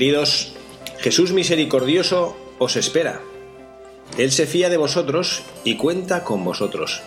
[0.00, 0.52] Queridos,
[1.00, 3.20] Jesús misericordioso os espera.
[4.16, 7.02] Él se fía de vosotros y cuenta con vosotros.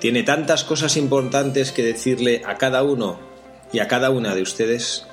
[0.00, 3.20] Tiene tantas cosas importantes que decirle a cada uno
[3.72, 5.06] y a cada una de ustedes.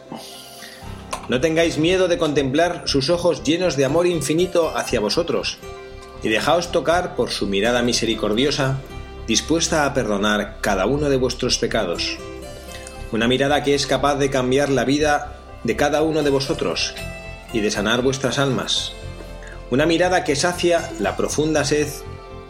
[1.30, 5.60] No tengáis miedo de contemplar sus ojos llenos de amor infinito hacia vosotros
[6.24, 8.80] y dejaos tocar por su mirada misericordiosa,
[9.28, 12.18] dispuesta a perdonar cada uno de vuestros pecados.
[13.12, 15.35] Una mirada que es capaz de cambiar la vida
[15.66, 16.94] de cada uno de vosotros
[17.52, 18.92] y de sanar vuestras almas.
[19.72, 21.88] Una mirada que sacia la profunda sed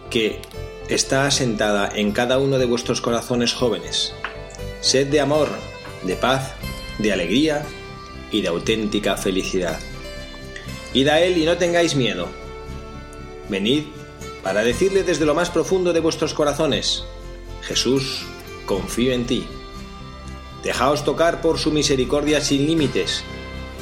[0.09, 0.41] que
[0.89, 4.13] está asentada en cada uno de vuestros corazones jóvenes.
[4.81, 5.47] Sed de amor,
[6.03, 6.53] de paz,
[6.99, 7.65] de alegría
[8.31, 9.79] y de auténtica felicidad.
[10.93, 12.27] Id a Él y no tengáis miedo.
[13.47, 13.85] Venid
[14.43, 17.03] para decirle desde lo más profundo de vuestros corazones,
[17.61, 18.25] Jesús,
[18.65, 19.47] confío en ti.
[20.65, 23.23] Dejaos tocar por su misericordia sin límites,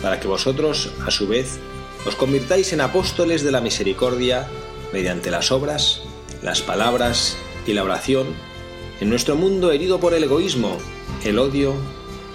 [0.01, 1.57] para que vosotros, a su vez,
[2.05, 4.47] os convirtáis en apóstoles de la misericordia
[4.91, 6.01] mediante las obras,
[6.41, 8.27] las palabras y la oración
[8.99, 10.77] en nuestro mundo herido por el egoísmo,
[11.23, 11.73] el odio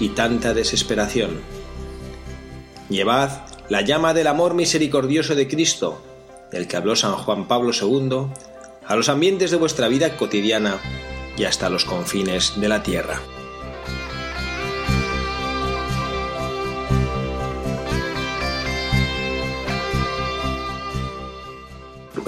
[0.00, 1.42] y tanta desesperación.
[2.88, 6.00] Llevad la llama del amor misericordioso de Cristo,
[6.50, 8.28] del que habló San Juan Pablo II,
[8.86, 10.80] a los ambientes de vuestra vida cotidiana
[11.36, 13.20] y hasta los confines de la tierra.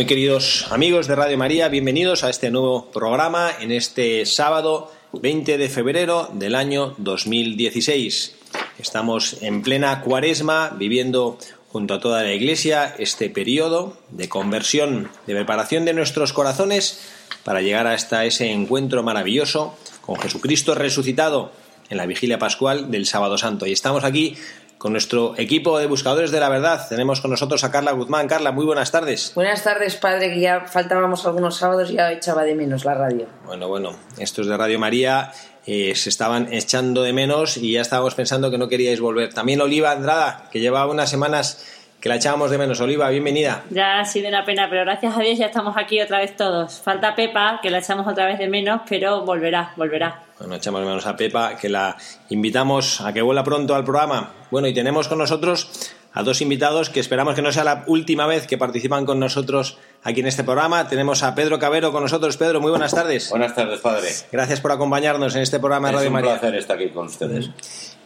[0.00, 5.58] Muy queridos amigos de Radio María, bienvenidos a este nuevo programa en este sábado 20
[5.58, 8.34] de febrero del año 2016.
[8.78, 11.36] Estamos en plena cuaresma viviendo
[11.68, 17.02] junto a toda la Iglesia este periodo de conversión, de preparación de nuestros corazones
[17.44, 21.52] para llegar hasta ese encuentro maravilloso con Jesucristo resucitado
[21.90, 23.66] en la vigilia pascual del sábado santo.
[23.66, 24.34] Y estamos aquí
[24.80, 26.86] con nuestro equipo de buscadores de la verdad.
[26.88, 28.26] Tenemos con nosotros a Carla Guzmán.
[28.26, 29.32] Carla, muy buenas tardes.
[29.34, 33.26] Buenas tardes, padre, que ya faltábamos algunos sábados y ya echaba de menos la radio.
[33.44, 35.32] Bueno, bueno, estos de Radio María
[35.66, 39.34] eh, se estaban echando de menos y ya estábamos pensando que no queríais volver.
[39.34, 41.62] También Oliva Andrada, que llevaba unas semanas
[42.00, 42.80] que la echábamos de menos.
[42.80, 43.64] Oliva, bienvenida.
[43.70, 46.80] Ya sí de la pena, pero gracias a Dios ya estamos aquí otra vez todos.
[46.80, 50.22] Falta Pepa, que la echamos otra vez de menos, pero volverá, volverá.
[50.38, 51.96] Bueno, echamos de menos a Pepa, que la
[52.30, 54.32] invitamos a que vuelva pronto al programa.
[54.50, 58.26] Bueno, y tenemos con nosotros a dos invitados que esperamos que no sea la última
[58.26, 60.88] vez que participan con nosotros aquí en este programa.
[60.88, 62.36] Tenemos a Pedro Cabero con nosotros.
[62.38, 63.28] Pedro, muy buenas tardes.
[63.28, 64.08] Buenas tardes, padre.
[64.32, 66.30] Gracias por acompañarnos en este programa de Radio María.
[66.30, 67.50] Es un placer estar aquí con ustedes.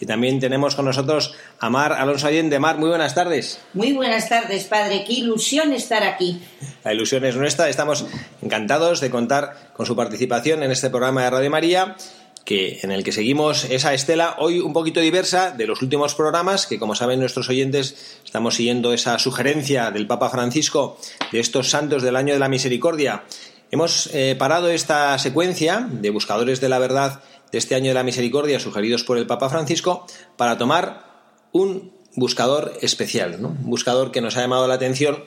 [0.05, 2.59] Y también tenemos con nosotros a Mar Alonso Allende.
[2.59, 3.59] Mar, muy buenas tardes.
[3.73, 5.03] Muy buenas tardes, padre.
[5.06, 6.43] Qué ilusión estar aquí.
[6.85, 7.71] La ilusión es nuestra.
[7.71, 8.05] Estamos
[8.43, 11.97] encantados de contar con su participación en este programa de Radio María
[12.45, 16.67] que, en el que seguimos esa estela hoy un poquito diversa de los últimos programas,
[16.67, 20.99] que como saben nuestros oyentes estamos siguiendo esa sugerencia del Papa Francisco
[21.33, 23.25] de estos santos del año de la misericordia.
[23.71, 27.23] Hemos eh, parado esta secuencia de buscadores de la verdad
[27.55, 30.06] de este año de la misericordia sugeridos por el Papa Francisco
[30.37, 31.05] para tomar
[31.53, 33.51] un buscador especial, ¿no?
[33.51, 35.23] un buscador que nos ha llamado la atención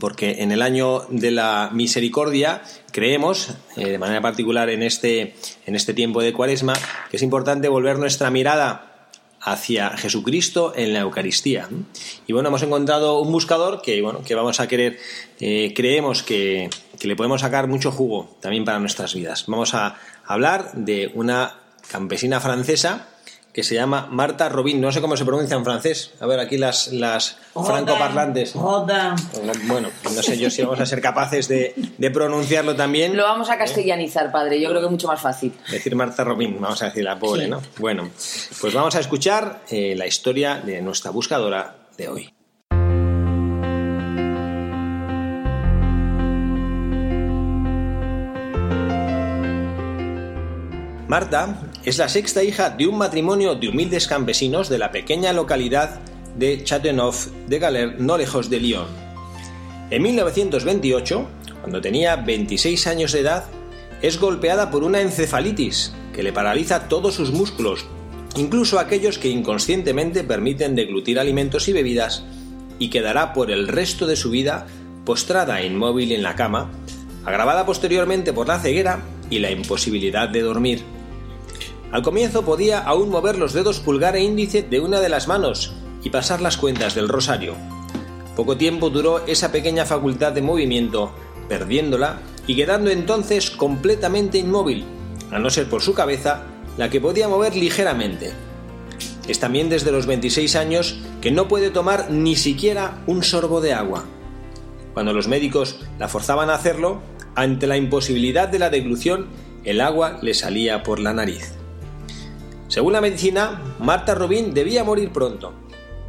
[0.00, 5.76] porque en el año de la misericordia creemos, eh, de manera particular en este, en
[5.76, 6.72] este tiempo de cuaresma,
[7.08, 8.90] que es importante volver nuestra mirada
[9.40, 11.68] hacia Jesucristo en la Eucaristía.
[12.26, 14.98] Y bueno, hemos encontrado un buscador que, bueno, que vamos a querer,
[15.38, 16.68] eh, creemos que,
[16.98, 19.44] que le podemos sacar mucho jugo también para nuestras vidas.
[19.46, 21.54] Vamos a hablar de una
[21.90, 23.08] campesina francesa
[23.54, 24.80] que se llama Marta Robin.
[24.80, 26.12] No sé cómo se pronuncia en francés.
[26.20, 28.52] A ver, aquí las, las francoparlantes.
[28.54, 33.16] Bueno, no sé yo si vamos a ser capaces de, de, pronunciarlo también.
[33.16, 34.60] Lo vamos a castellanizar, padre.
[34.60, 35.52] Yo creo que es mucho más fácil.
[35.70, 37.50] Decir Marta Robin, vamos a decir la pobre, sí.
[37.50, 37.62] ¿no?
[37.78, 38.10] Bueno,
[38.60, 42.34] pues vamos a escuchar eh, la historia de nuestra buscadora de hoy.
[51.14, 56.00] Marta es la sexta hija de un matrimonio de humildes campesinos de la pequeña localidad
[56.36, 58.88] de Châteauneuf de Galer, no lejos de Lyon.
[59.90, 61.28] En 1928,
[61.60, 63.44] cuando tenía 26 años de edad,
[64.02, 67.86] es golpeada por una encefalitis que le paraliza todos sus músculos,
[68.34, 72.24] incluso aquellos que inconscientemente permiten deglutir alimentos y bebidas,
[72.80, 74.66] y quedará por el resto de su vida
[75.04, 76.72] postrada e inmóvil en la cama,
[77.24, 80.93] agravada posteriormente por la ceguera y la imposibilidad de dormir.
[81.94, 85.74] Al comienzo podía aún mover los dedos pulgar e índice de una de las manos
[86.02, 87.54] y pasar las cuentas del rosario.
[88.34, 91.12] Poco tiempo duró esa pequeña facultad de movimiento,
[91.48, 92.18] perdiéndola
[92.48, 94.84] y quedando entonces completamente inmóvil,
[95.30, 96.42] a no ser por su cabeza,
[96.76, 98.32] la que podía mover ligeramente.
[99.28, 103.72] Es también desde los 26 años que no puede tomar ni siquiera un sorbo de
[103.72, 104.04] agua.
[104.94, 107.02] Cuando los médicos la forzaban a hacerlo,
[107.36, 109.28] ante la imposibilidad de la deglución,
[109.62, 111.54] el agua le salía por la nariz.
[112.74, 115.52] Según la medicina, Marta Robin debía morir pronto,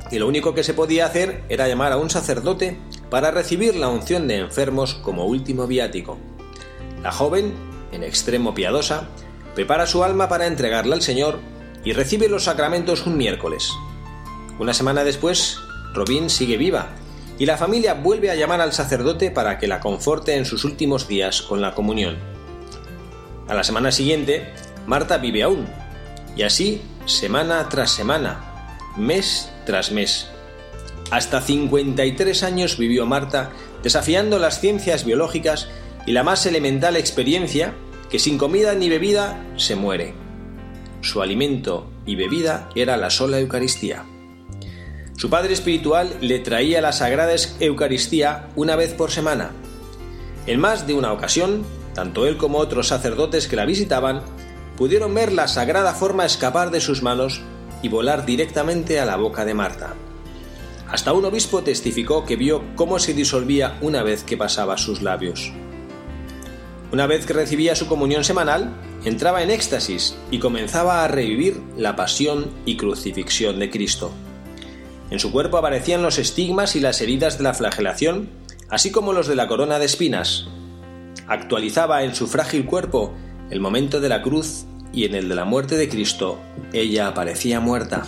[0.10, 2.80] y lo único que se podía hacer era llamar a un sacerdote
[3.12, 6.18] para recibir la unción de enfermos como último viático.
[7.04, 7.54] La joven,
[7.92, 9.10] en extremo piadosa,
[9.54, 11.38] prepara su alma para entregarla al Señor
[11.84, 13.72] y recibe los sacramentos un miércoles.
[14.58, 15.60] Una semana después,
[15.94, 16.88] Robin sigue viva
[17.38, 21.08] y la familia vuelve a llamar al sacerdote para que la conforte en sus últimos
[21.08, 22.18] días con la comunión.
[23.48, 24.52] A la semana siguiente,
[24.88, 25.68] Marta vive aún,
[26.36, 30.28] y así semana tras semana, mes tras mes.
[31.12, 33.52] Hasta 53 años vivió Marta
[33.84, 35.68] desafiando las ciencias biológicas
[36.06, 37.74] y la más elemental experiencia
[38.10, 40.14] que sin comida ni bebida se muere.
[41.02, 44.06] Su alimento y bebida era la sola Eucaristía.
[45.18, 49.52] Su padre espiritual le traía la Sagrada Eucaristía una vez por semana.
[50.46, 54.24] En más de una ocasión, tanto él como otros sacerdotes que la visitaban
[54.78, 57.42] pudieron ver la sagrada forma escapar de sus manos
[57.82, 59.94] y volar directamente a la boca de Marta.
[60.90, 65.52] Hasta un obispo testificó que vio cómo se disolvía una vez que pasaba sus labios.
[66.92, 71.96] Una vez que recibía su comunión semanal, entraba en éxtasis y comenzaba a revivir la
[71.96, 74.12] pasión y crucifixión de Cristo.
[75.10, 78.30] En su cuerpo aparecían los estigmas y las heridas de la flagelación,
[78.70, 80.48] así como los de la corona de espinas.
[81.28, 83.14] Actualizaba en su frágil cuerpo
[83.50, 86.40] el momento de la cruz y en el de la muerte de Cristo,
[86.72, 88.08] ella aparecía muerta.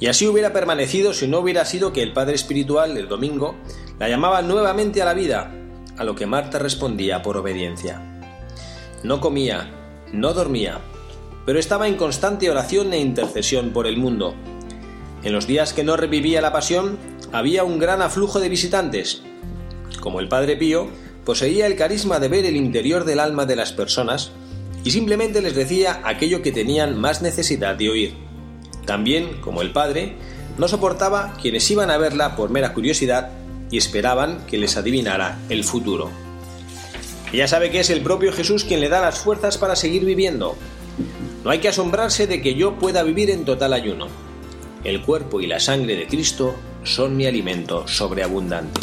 [0.00, 3.54] Y así hubiera permanecido si no hubiera sido que el Padre Espiritual, el domingo,
[3.98, 5.54] la llamaba nuevamente a la vida,
[5.98, 8.00] a lo que Marta respondía por obediencia.
[9.04, 9.70] No comía,
[10.12, 10.80] no dormía,
[11.44, 14.34] pero estaba en constante oración e intercesión por el mundo.
[15.22, 16.98] En los días que no revivía la pasión,
[17.32, 19.22] había un gran aflujo de visitantes.
[20.00, 20.88] Como el Padre Pío,
[21.26, 24.32] poseía el carisma de ver el interior del alma de las personas
[24.84, 28.14] y simplemente les decía aquello que tenían más necesidad de oír.
[28.84, 30.16] También, como el padre,
[30.58, 33.30] no soportaba quienes iban a verla por mera curiosidad
[33.70, 36.10] y esperaban que les adivinara el futuro.
[37.32, 40.56] Ella sabe que es el propio Jesús quien le da las fuerzas para seguir viviendo.
[41.44, 44.08] No hay que asombrarse de que yo pueda vivir en total ayuno.
[44.84, 48.80] El cuerpo y la sangre de Cristo son mi alimento sobreabundante.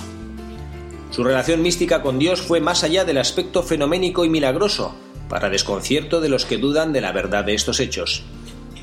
[1.11, 4.95] Su relación mística con Dios fue más allá del aspecto fenoménico y milagroso,
[5.29, 8.23] para desconcierto de los que dudan de la verdad de estos hechos.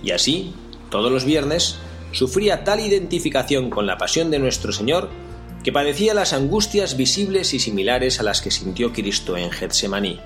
[0.03, 0.55] Y así,
[0.89, 1.79] todos los viernes,
[2.13, 5.11] sufría tal identificación con la pasión de nuestro Señor
[5.63, 10.21] que padecía las angustias visibles y similares a las que sintió Cristo en Getsemaní.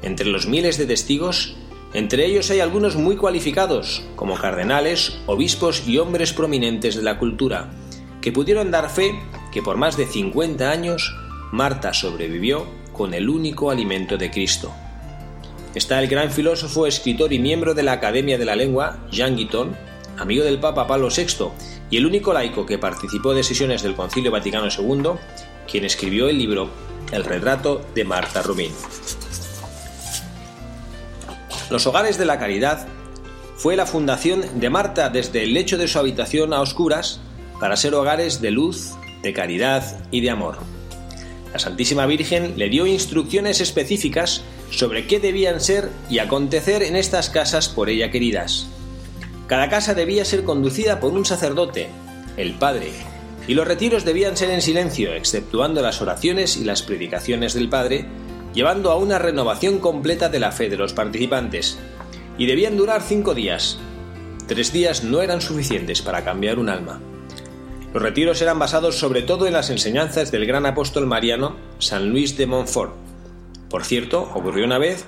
[0.00, 1.56] Entre los miles de testigos,
[1.92, 7.70] entre ellos hay algunos muy cualificados, como cardenales, obispos y hombres prominentes de la cultura,
[8.20, 9.20] que pudieron dar fe
[9.50, 11.16] que por más de 50 años
[11.50, 14.72] Marta sobrevivió con el único alimento de Cristo.
[15.74, 19.76] Está el gran filósofo, escritor y miembro de la Academia de la Lengua, Jean Guiton,
[20.16, 21.50] amigo del Papa Pablo VI
[21.90, 25.10] y el único laico que participó de sesiones del Concilio Vaticano II,
[25.70, 26.70] quien escribió el libro
[27.12, 28.72] El retrato de Marta Rubin.
[31.70, 32.88] Los hogares de la caridad
[33.56, 37.20] fue la fundación de Marta desde el lecho de su habitación a oscuras
[37.60, 40.56] para ser hogares de luz, de caridad y de amor.
[41.52, 47.30] La Santísima Virgen le dio instrucciones específicas sobre qué debían ser y acontecer en estas
[47.30, 48.66] casas por ella queridas.
[49.46, 51.88] Cada casa debía ser conducida por un sacerdote,
[52.36, 52.92] el Padre,
[53.46, 58.06] y los retiros debían ser en silencio, exceptuando las oraciones y las predicaciones del Padre,
[58.52, 61.78] llevando a una renovación completa de la fe de los participantes,
[62.36, 63.78] y debían durar cinco días.
[64.46, 67.00] Tres días no eran suficientes para cambiar un alma.
[67.92, 72.36] Los retiros eran basados sobre todo en las enseñanzas del gran apóstol mariano San Luis
[72.36, 73.07] de Montfort.
[73.70, 75.04] Por cierto, ocurrió una vez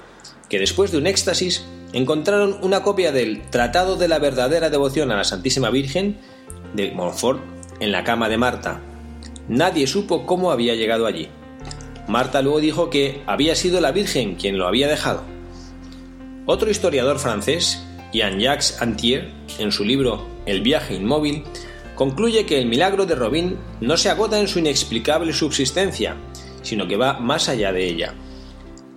[0.48, 5.16] que después de un éxtasis encontraron una copia del Tratado de la verdadera devoción a
[5.16, 6.18] la Santísima Virgen
[6.74, 7.40] de Montfort
[7.80, 8.80] en la cama de Marta.
[9.48, 11.28] Nadie supo cómo había llegado allí.
[12.06, 15.22] Marta luego dijo que había sido la Virgen quien lo había dejado.
[16.46, 21.44] Otro historiador francés, Jean-Jacques Antier, en su libro El viaje inmóvil,
[21.94, 26.16] concluye que el milagro de Robin no se agota en su inexplicable subsistencia,
[26.62, 28.14] sino que va más allá de ella.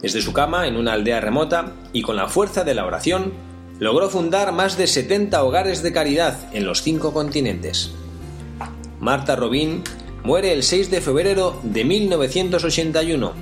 [0.04, 3.32] Desde su cama, en una aldea remota, y con la fuerza de la oración,
[3.80, 7.92] logró fundar más de 70 hogares de caridad en los cinco continentes.
[9.00, 9.82] Marta Robin
[10.24, 13.34] muere el 6 de febrero de 1981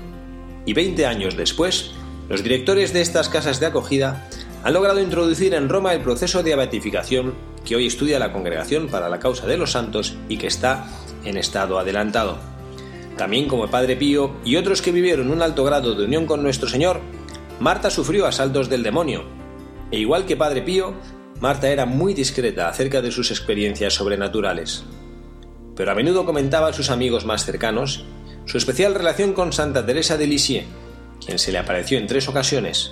[0.68, 1.94] y 20 años después,
[2.30, 4.30] los directores de estas casas de acogida
[4.64, 7.34] han logrado introducir en Roma el proceso de beatificación
[7.66, 10.86] que hoy estudia la Congregación para la Causa de los Santos y que está
[11.26, 12.51] en estado adelantado.
[13.22, 16.68] También como Padre Pío y otros que vivieron un alto grado de unión con nuestro
[16.68, 17.02] Señor,
[17.60, 19.26] Marta sufrió asaltos del demonio.
[19.92, 20.96] E igual que Padre Pío,
[21.40, 24.86] Marta era muy discreta acerca de sus experiencias sobrenaturales.
[25.76, 28.06] Pero a menudo comentaba a sus amigos más cercanos
[28.46, 30.66] su especial relación con Santa Teresa de Lisieux,
[31.24, 32.92] quien se le apareció en tres ocasiones,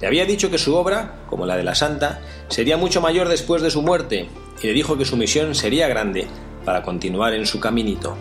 [0.00, 3.62] le había dicho que su obra, como la de la santa, sería mucho mayor después
[3.62, 4.28] de su muerte
[4.60, 6.26] y le dijo que su misión sería grande
[6.64, 8.16] para continuar en su caminito.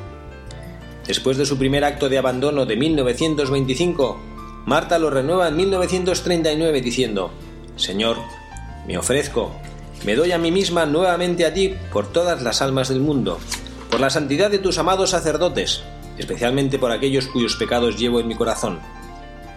[1.07, 4.19] Después de su primer acto de abandono de 1925,
[4.65, 7.31] Marta lo renueva en 1939 diciendo,
[7.75, 8.17] Señor,
[8.87, 9.51] me ofrezco,
[10.05, 13.39] me doy a mí misma nuevamente a ti por todas las almas del mundo,
[13.89, 15.83] por la santidad de tus amados sacerdotes,
[16.17, 18.79] especialmente por aquellos cuyos pecados llevo en mi corazón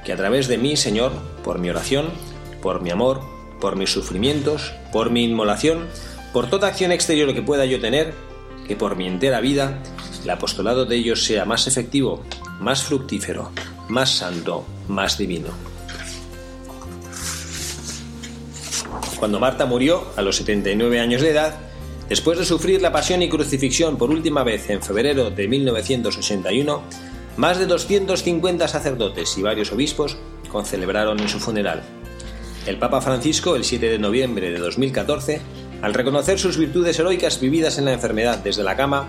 [0.06, 1.10] que a través de mí, Señor,
[1.42, 2.06] por mi oración,
[2.62, 3.22] por mi amor,
[3.60, 5.88] por mis sufrimientos, por mi inmolación,
[6.32, 8.14] por toda acción exterior que pueda yo tener,
[8.68, 9.82] que por mi entera vida
[10.26, 12.24] el apostolado de ellos sea más efectivo,
[12.58, 13.52] más fructífero,
[13.88, 15.50] más santo, más divino.
[19.20, 21.54] Cuando Marta murió, a los 79 años de edad,
[22.08, 26.82] después de sufrir la pasión y crucifixión por última vez en febrero de 1981,
[27.36, 30.16] más de 250 sacerdotes y varios obispos
[30.50, 31.84] concelebraron en su funeral.
[32.66, 35.40] El Papa Francisco, el 7 de noviembre de 2014,
[35.82, 39.06] al reconocer sus virtudes heroicas vividas en la enfermedad desde la cama,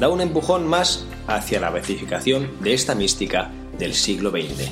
[0.00, 4.70] da un empujón más hacia la beatificación de esta mística del siglo XX.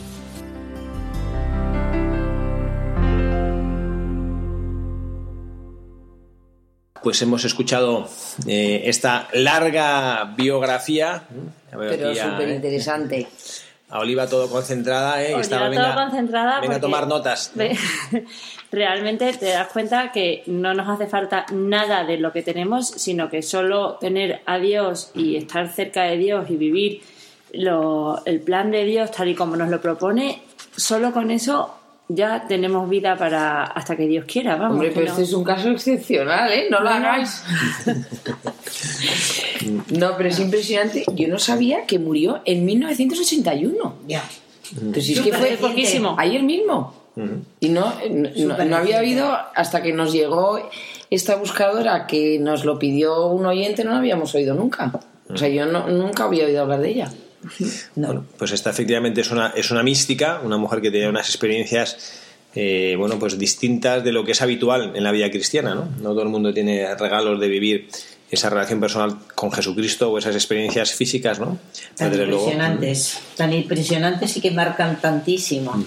[7.03, 8.09] Pues hemos escuchado
[8.47, 11.29] eh, esta larga biografía.
[11.71, 13.29] Pero súper interesante.
[13.91, 15.29] A Oliva todo concentrada, ¿eh?
[15.29, 17.53] Oliva estaba, todo venga, concentrada venga a tomar notas.
[17.55, 17.65] ¿no?
[18.71, 23.31] Realmente te das cuenta que no nos hace falta nada de lo que tenemos, sino
[23.31, 27.03] que solo tener a Dios y estar cerca de Dios y vivir
[27.53, 30.43] lo- el plan de Dios tal y como nos lo propone,
[30.77, 31.78] solo con eso
[32.09, 34.57] ya tenemos vida para hasta que Dios quiera.
[34.57, 36.67] Vamos, Hombre, pero no- este es un caso excepcional, ¿eh?
[36.71, 37.43] No lo hagáis.
[39.91, 41.05] No, pero es impresionante.
[41.15, 43.95] Yo no sabía que murió en 1981.
[44.07, 44.23] Ya.
[44.79, 46.15] Pero si es que fue poquísimo.
[46.19, 46.95] ayer mismo.
[47.59, 47.93] Y no,
[48.39, 50.61] no, había habido, hasta que nos llegó
[51.11, 54.93] esta buscadora que nos lo pidió un oyente, no lo habíamos oído nunca.
[55.29, 57.11] O sea, yo no, nunca había oído hablar de ella.
[57.97, 58.25] No.
[58.37, 61.97] Pues esta efectivamente es una, es una mística, una mujer que tenía unas experiencias
[62.55, 65.89] eh, bueno, pues distintas de lo que es habitual en la vida cristiana, ¿no?
[66.01, 67.89] No todo el mundo tiene regalos de vivir
[68.31, 71.59] esa relación personal con Jesucristo o esas experiencias físicas, ¿no?
[71.97, 73.21] Tan Desde luego, impresionantes.
[73.37, 75.85] Tan impresionantes y que marcan tantísimo.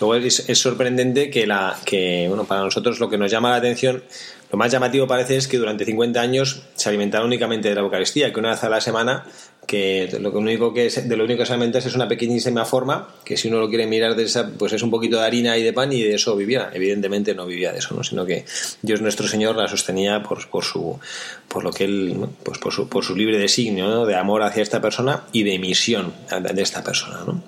[0.00, 3.56] Luego es, es sorprendente que, la, que, bueno, para nosotros lo que nos llama la
[3.56, 4.02] atención,
[4.50, 8.32] lo más llamativo parece es que durante 50 años se alimentaron únicamente de la Eucaristía,
[8.32, 9.26] que una vez a la semana,
[9.66, 13.08] que lo único que se- de lo único que se alimentan es una pequeñísima forma,
[13.24, 15.62] que si uno lo quiere mirar de esa, pues es un poquito de harina y
[15.62, 16.70] de pan y de eso vivía.
[16.74, 18.02] Evidentemente no vivía de eso, ¿no?
[18.02, 18.44] sino que
[18.82, 20.98] Dios nuestro Señor la sostenía por, por su,
[21.46, 24.06] por lo que él, pues por su, por su libre designio, ¿no?
[24.06, 26.12] de amor hacia esta persona y de misión
[26.52, 27.40] de esta persona, ¿no?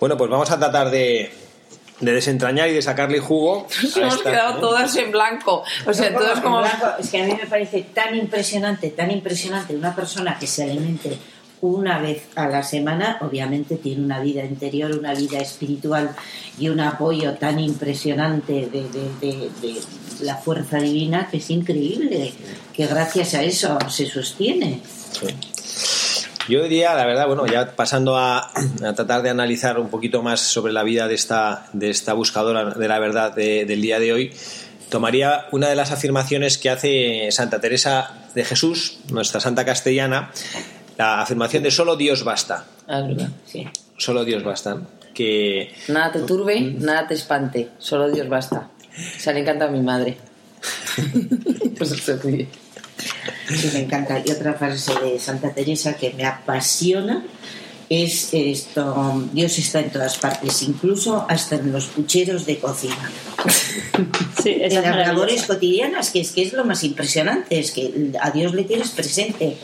[0.00, 1.30] Bueno, pues vamos a tratar de,
[2.00, 3.66] de desentrañar y de sacarle jugo.
[3.82, 5.62] Nos a hemos esta- quedado todas en blanco.
[5.86, 6.58] O sea, en como.
[6.60, 10.62] blanco, Es que a mí me parece tan impresionante, tan impresionante una persona que se
[10.64, 11.18] alimente
[11.62, 16.10] una vez a la semana, obviamente tiene una vida interior, una vida espiritual
[16.58, 19.80] y un apoyo tan impresionante de, de- de- de
[20.22, 22.32] la fuerza divina que es increíble,
[22.72, 24.80] que gracias a eso se sostiene.
[26.50, 30.40] Yo diría, la verdad, bueno, ya pasando a, a tratar de analizar un poquito más
[30.40, 34.12] sobre la vida de esta, de esta buscadora de la verdad de- del día de
[34.12, 34.32] hoy,
[34.88, 40.30] tomaría una de las afirmaciones que hace Santa Teresa de Jesús, nuestra santa castellana,
[40.98, 42.66] la afirmación de solo Dios basta.
[42.88, 43.28] Ah, verdad.
[43.46, 43.66] Sí.
[43.96, 44.78] Solo Dios basta.
[45.14, 47.68] Que Nada te turbe, nada te espante.
[47.78, 48.68] Solo Dios basta.
[49.18, 50.16] Se le encanta a mi madre.
[51.78, 52.48] pues se ríe.
[53.48, 54.22] Sí, me encanta.
[54.24, 57.24] Y otra frase de Santa Teresa que me apasiona
[57.90, 63.10] es esto, Dios está en todas partes, incluso hasta en los pucheros de cocina.
[64.40, 68.30] Sí, En las labores cotidianas, que es que es lo más impresionante, es que a
[68.30, 69.56] Dios le tienes presente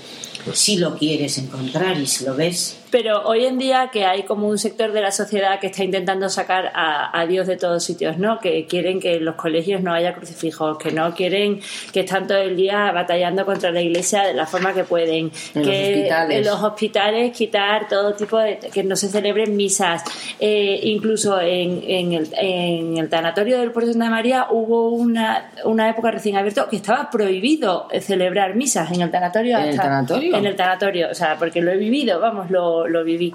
[0.53, 2.77] si lo quieres encontrar y si lo ves.
[2.91, 6.29] Pero hoy en día que hay como un sector de la sociedad que está intentando
[6.29, 8.39] sacar a, a Dios de todos sitios, ¿no?
[8.39, 11.61] Que quieren que en los colegios no haya crucifijos, que no quieren
[11.93, 15.63] que están todo el día batallando contra la iglesia de la forma que pueden, En
[15.63, 16.39] los que hospitales.
[16.39, 20.03] en los hospitales quitar todo tipo de que no se celebren misas,
[20.39, 25.51] Eh, incluso en, en el, en el tanatorio del Puerto de Santa María hubo una,
[25.65, 29.57] una época recién abierto que estaba prohibido celebrar misas en el tanatorio.
[29.59, 30.37] ¿En el hasta- tanatorio?
[30.37, 33.33] En el tanatorio, o sea, porque lo he vivido, vamos, lo, lo viví.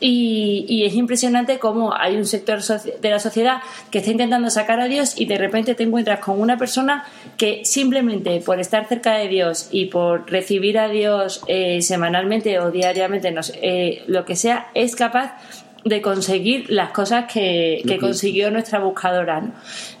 [0.00, 4.86] Y, es impresionante cómo hay un sector de la sociedad que está intentando sacar a
[4.86, 7.04] Dios y de repente te encuentras con una persona
[7.38, 12.70] que simplemente por estar cerca de Dios y por recibir a Dios eh, semanalmente o
[12.70, 15.36] diariamente, no sé, eh, lo que sea, es capaz
[15.84, 19.40] de conseguir las cosas que, que consiguió nuestra buscadora.
[19.42, 19.52] ¿no?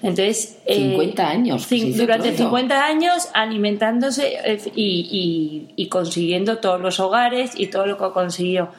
[0.02, 2.42] Entonces, eh, 50 años, durante pronto.
[2.44, 8.10] 50 años alimentándose eh, y, y- y consiguiendo todos los hogares y todo lo que
[8.12, 8.70] consiguió.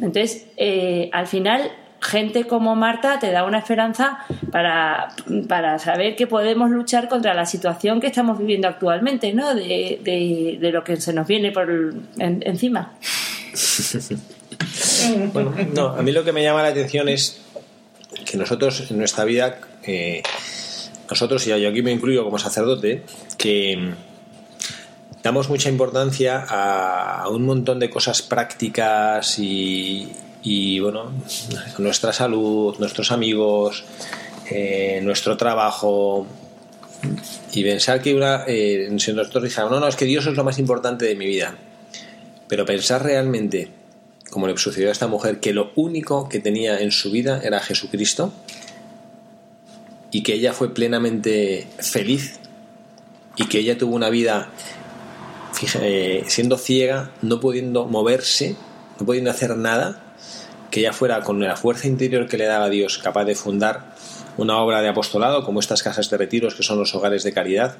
[0.00, 1.70] Entonces, eh, al final,
[2.00, 4.18] gente como Marta te da una esperanza
[4.50, 5.14] para,
[5.48, 9.54] para saber que podemos luchar contra la situación que estamos viviendo actualmente, ¿no?
[9.54, 12.92] De, de- de lo que se nos viene por en- encima.
[15.32, 17.40] Bueno, no, a mí lo que me llama la atención es
[18.24, 20.22] que nosotros en nuestra vida, eh,
[21.08, 23.02] nosotros, y yo aquí me incluyo como sacerdote,
[23.38, 30.12] que mm, damos mucha importancia a, un montón de cosas prácticas y,
[30.42, 31.12] y, bueno,
[31.78, 33.84] nuestra salud, nuestros amigos,
[34.50, 36.26] eh, nuestro trabajo.
[37.52, 40.44] Y pensar que una, eh, si nosotros dijéramos, no, no, es que Dios es lo
[40.44, 41.54] más importante de mi vida.
[42.48, 43.81] Pero pensar realmente
[44.32, 47.60] como le sucedió a esta mujer, que lo único que tenía en su vida era
[47.60, 48.32] Jesucristo
[50.10, 52.40] y que ella fue plenamente feliz
[53.36, 54.48] y que ella tuvo una vida
[55.82, 58.56] eh, siendo ciega, no pudiendo moverse,
[58.98, 60.02] no pudiendo hacer nada,
[60.70, 63.92] que ella fuera con la fuerza interior que le daba Dios capaz de fundar
[64.38, 67.76] una obra de apostolado como estas casas de retiros que son los hogares de caridad,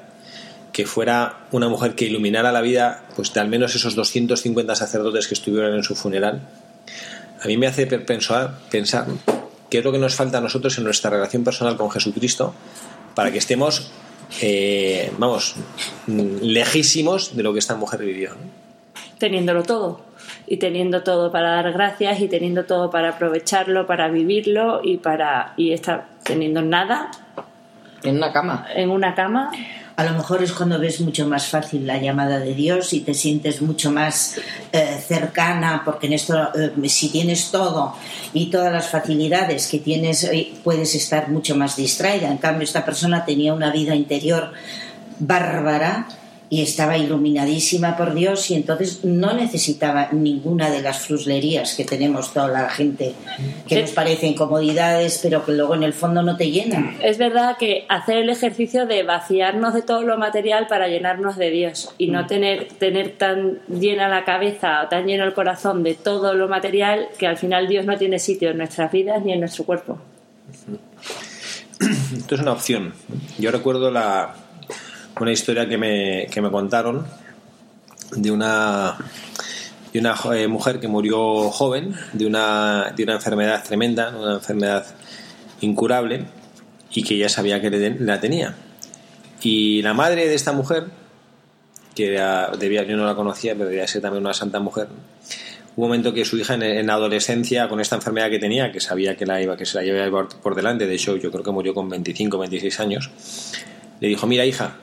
[0.73, 5.27] que fuera una mujer que iluminara la vida pues de al menos esos 250 sacerdotes
[5.27, 6.41] que estuvieron en su funeral,
[7.41, 9.05] a mí me hace pensar, pensar
[9.69, 12.53] qué es lo que nos falta a nosotros en nuestra relación personal con Jesucristo
[13.15, 13.91] para que estemos,
[14.41, 15.55] eh, vamos,
[16.07, 18.31] lejísimos de lo que esta mujer vivió.
[18.31, 18.63] ¿no?
[19.23, 20.01] teniéndolo todo
[20.47, 25.53] y teniendo todo para dar gracias y teniendo todo para aprovecharlo, para vivirlo y para
[25.55, 27.09] y estar teniendo nada
[28.03, 28.65] En una cama.
[28.75, 29.49] en una cama.
[29.95, 33.13] A lo mejor es cuando ves mucho más fácil la llamada de Dios y te
[33.13, 34.37] sientes mucho más
[34.71, 37.95] eh, cercana, porque en esto, eh, si tienes todo
[38.33, 42.27] y todas las facilidades que tienes, eh, puedes estar mucho más distraída.
[42.27, 44.51] En cambio, esta persona tenía una vida interior
[45.19, 46.07] bárbara
[46.53, 52.31] y estaba iluminadísima por Dios y entonces no necesitaba ninguna de las fruslerías que tenemos
[52.31, 53.15] toda la gente,
[53.67, 56.95] que nos parecen comodidades, pero que luego en el fondo no te llenan.
[57.01, 61.49] Es verdad que hacer el ejercicio de vaciarnos de todo lo material para llenarnos de
[61.49, 65.95] Dios y no tener, tener tan llena la cabeza o tan lleno el corazón de
[65.95, 69.39] todo lo material que al final Dios no tiene sitio en nuestras vidas ni en
[69.39, 69.97] nuestro cuerpo.
[72.15, 72.93] Esto es una opción.
[73.39, 74.35] Yo recuerdo la,
[75.19, 77.05] una historia que me, que me contaron
[78.15, 78.97] de una,
[79.91, 84.85] de una eh, mujer que murió joven de una, de una enfermedad tremenda, una enfermedad
[85.61, 86.25] incurable,
[86.91, 88.55] y que ella sabía que le- la tenía.
[89.41, 90.85] Y la madre de esta mujer,
[91.95, 94.87] que era- debía, yo no la conocía, pero debía ser también una santa mujer,
[95.75, 99.17] un momento que su hija en, la adolescencia, con esta enfermedad que tenía, que sabía
[99.17, 101.73] que, la iba, que se la llevaba por delante, de hecho yo creo que murió
[101.73, 103.09] con 25, 26 años,
[103.99, 104.75] le dijo, mira hija,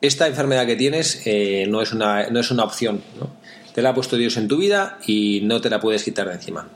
[0.00, 3.30] esta enfermedad que tienes eh, no, es una, no es una opción, ¿no?
[3.74, 6.34] te la ha puesto Dios en tu vida y no te la puedes quitar de
[6.34, 6.68] encima.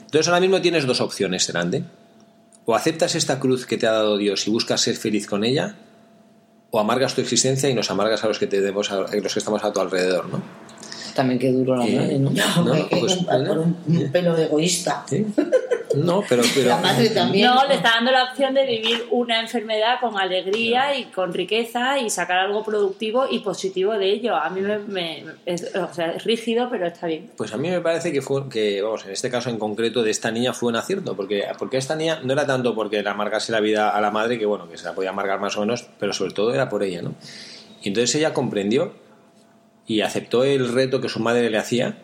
[0.00, 1.84] Entonces ahora mismo tienes dos opciones delante.
[2.66, 5.76] O aceptas esta cruz que te ha dado Dios y buscas ser feliz con ella,
[6.70, 9.38] o amargas tu existencia y nos amargas a los que, te demos a los que
[9.38, 10.42] estamos a tu alrededor, ¿no?
[11.14, 12.30] También qué duro la madre, ¿no?
[12.30, 15.04] No, pues, un, un, pelo egoísta.
[15.08, 15.24] ¿Sí?
[15.96, 17.46] No, pero, La madre también.
[17.46, 21.98] No, le está dando la opción de vivir una enfermedad con alegría y con riqueza
[21.98, 24.34] y sacar algo productivo y positivo de ello.
[24.34, 27.30] A mí me, es, o sea, es rígido, pero está bien.
[27.36, 30.10] Pues a mí me parece que fue, que, vamos, en este caso en concreto de
[30.10, 33.52] esta niña fue un acierto, porque, porque esta niña no era tanto porque le amargase
[33.52, 35.86] la vida a la madre, que bueno, que se la podía amargar más o menos,
[35.98, 37.14] pero sobre todo era por ella, ¿no?
[37.82, 38.94] Y entonces ella comprendió
[39.86, 41.98] y aceptó el reto que su madre le hacía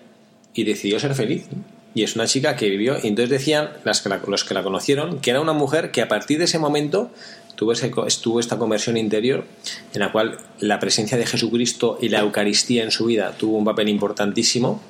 [0.53, 1.48] y decidió ser feliz.
[1.94, 5.20] Y es una chica que vivió, y entonces decían las que los que la conocieron
[5.20, 7.11] que era una mujer que a partir de ese momento
[7.57, 9.44] tuvo, ese, estuvo esta conversión interior
[9.92, 13.64] en la cual la presencia de Jesucristo y la Eucaristía en su vida tuvo un
[13.64, 14.81] papel importantísimo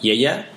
[0.00, 0.48] y ella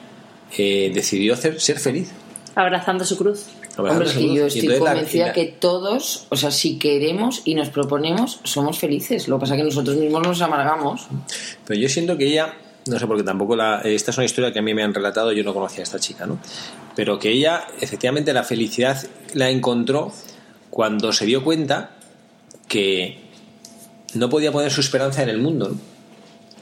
[0.57, 2.11] eh, decidió ser feliz.
[2.55, 3.47] Abrazando su cruz.
[3.77, 9.27] Hombre, yo estoy convencida que todos, o sea, si queremos y nos proponemos, somos felices.
[9.27, 11.07] Lo que pasa es que nosotros mismos nos amargamos.
[11.65, 12.53] Pero yo siento que ella,
[12.87, 15.31] no sé, porque tampoco la, esta es una historia que a mí me han relatado,
[15.31, 16.39] yo no conocía a esta chica, ¿no?
[16.95, 20.11] Pero que ella, efectivamente, la felicidad la encontró
[20.69, 21.91] cuando se dio cuenta
[22.67, 23.19] que
[24.13, 25.95] no podía poner su esperanza en el mundo, ¿no?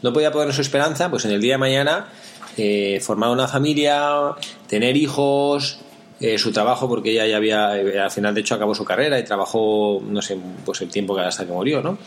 [0.02, 2.10] No podía poner su esperanza, pues en el día de mañana,
[2.58, 4.36] eh, formar una familia,
[4.68, 5.80] tener hijos,
[6.20, 9.18] eh, su trabajo porque ella ya había, eh, al final de hecho acabó su carrera
[9.18, 11.98] y trabajó, no sé, pues el tiempo que hasta que murió, ¿no?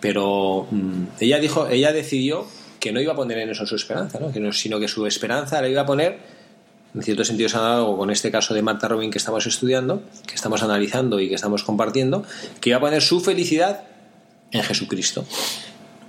[0.00, 2.46] Pero mm, ella dijo, ella decidió
[2.80, 4.52] que no iba a poner en eso su esperanza, ¿no?
[4.52, 6.18] sino que su esperanza la iba a poner,
[6.94, 10.34] en cierto sentido es análogo con este caso de Marta Robin que estamos estudiando, que
[10.34, 12.24] estamos analizando y que estamos compartiendo,
[12.60, 13.82] que iba a poner su felicidad
[14.50, 15.24] en Jesucristo.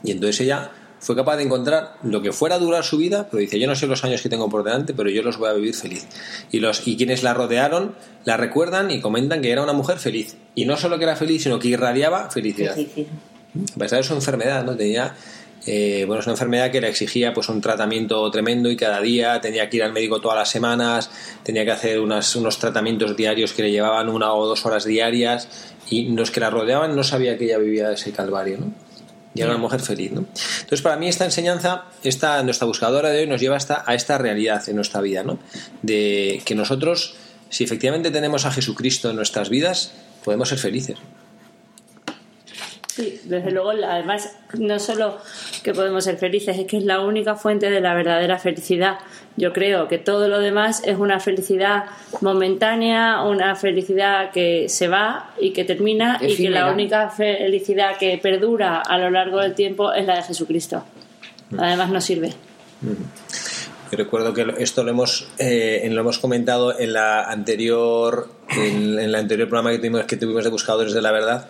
[0.04, 3.42] Y entonces ella fue capaz de encontrar lo que fuera a durar su vida, pero
[3.42, 5.54] dice, yo no sé los años que tengo por delante, pero yo los voy a
[5.54, 6.08] vivir feliz.
[6.52, 10.38] Y, los, y quienes la rodearon la recuerdan y comentan que era una mujer feliz.
[10.54, 12.78] Y no solo que era feliz, sino que irradiaba felicidad.
[12.78, 14.76] A pesar de su enfermedad, ¿no?
[14.76, 15.16] Tenía,
[15.65, 19.39] eh, bueno, es una enfermedad que le exigía pues un tratamiento tremendo y cada día
[19.41, 21.12] tenía que ir al médico todas las semanas,
[21.43, 25.47] tenía que hacer unas, unos tratamientos diarios que le llevaban una o dos horas diarias
[25.89, 28.74] y los que la rodeaban no sabía que ella vivía ese calvario, ¿no?
[29.34, 30.12] y era una mujer feliz.
[30.12, 30.26] ¿no?
[30.62, 34.17] Entonces, para mí esta enseñanza, esta, nuestra buscadora de hoy nos lleva hasta, a esta
[34.17, 35.39] realidad en nuestra vida, ¿no?
[35.84, 37.15] de que nosotros,
[37.50, 39.91] si efectivamente tenemos a Jesucristo en nuestras vidas,
[40.24, 40.97] podemos ser felices.
[43.02, 45.18] Sí, desde luego, además, no solo
[45.64, 49.00] que podemos ser felices, es que es la única fuente de la verdadera felicidad.
[49.38, 51.86] Yo creo que todo lo demás es una felicidad
[52.22, 58.20] momentánea, una felicidad que se va y que termina, y que la única felicidad que
[58.20, 60.84] perdura a lo largo del tiempo es la de Jesucristo.
[61.50, 61.60] Mm.
[61.60, 62.34] Además, no sirve.
[62.84, 69.16] Yo recuerdo que esto lo hemos, eh, lo hemos comentado en la anterior en, el
[69.16, 71.48] anterior programa que tuvimos, que tuvimos de Buscadores de la Verdad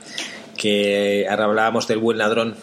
[0.62, 2.54] que ahora hablábamos del buen ladrón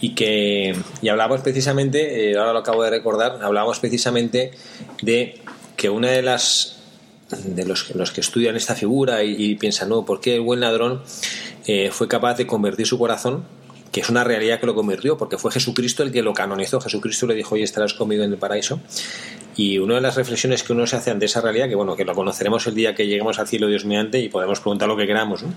[0.00, 4.50] y que y hablábamos precisamente, eh, ahora lo acabo de recordar, hablábamos precisamente
[5.00, 5.40] de
[5.76, 6.80] que una de las
[7.30, 11.02] de los, los que estudian esta figura y, piensan, no, ¿por qué el buen ladrón
[11.66, 13.44] eh, fue capaz de convertir su corazón
[13.92, 16.80] que es una realidad que lo convirtió, porque fue Jesucristo el que lo canonizó.
[16.80, 18.80] Jesucristo le dijo, hoy estarás conmigo en el paraíso.
[19.54, 22.06] Y una de las reflexiones que uno se hace ante esa realidad, que bueno, que
[22.06, 25.06] lo conoceremos el día que lleguemos al cielo Dios mediante y podemos preguntar lo que
[25.06, 25.52] queramos, ¿no?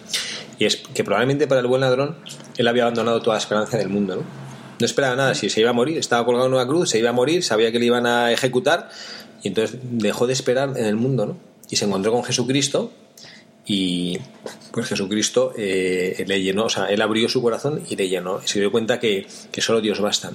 [0.60, 2.18] y es que probablemente para el buen ladrón
[2.58, 4.46] él había abandonado toda esperanza del mundo, ¿no?
[4.78, 7.10] No esperaba nada, si se iba a morir, estaba colgado en una cruz, se iba
[7.10, 8.90] a morir, sabía que le iban a ejecutar
[9.42, 11.38] y entonces dejó de esperar en el mundo, ¿no?
[11.70, 12.92] Y se encontró con Jesucristo
[13.66, 14.20] y
[14.76, 18.48] pues Jesucristo eh, le llenó, o sea, él abrió su corazón y le llenó, y
[18.50, 20.34] se dio cuenta que, que solo Dios basta.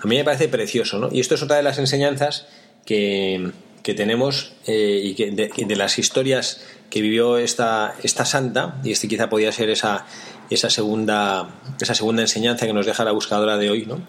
[0.00, 1.08] A mí me parece precioso, ¿no?
[1.10, 2.46] Y esto es otra de las enseñanzas
[2.86, 3.50] que,
[3.82, 9.08] que tenemos eh, y que de, las historias que vivió esta, esta santa, y este
[9.08, 10.06] quizá podía ser esa,
[10.48, 14.06] esa, segunda, esa segunda enseñanza que nos deja la buscadora de hoy, ¿no?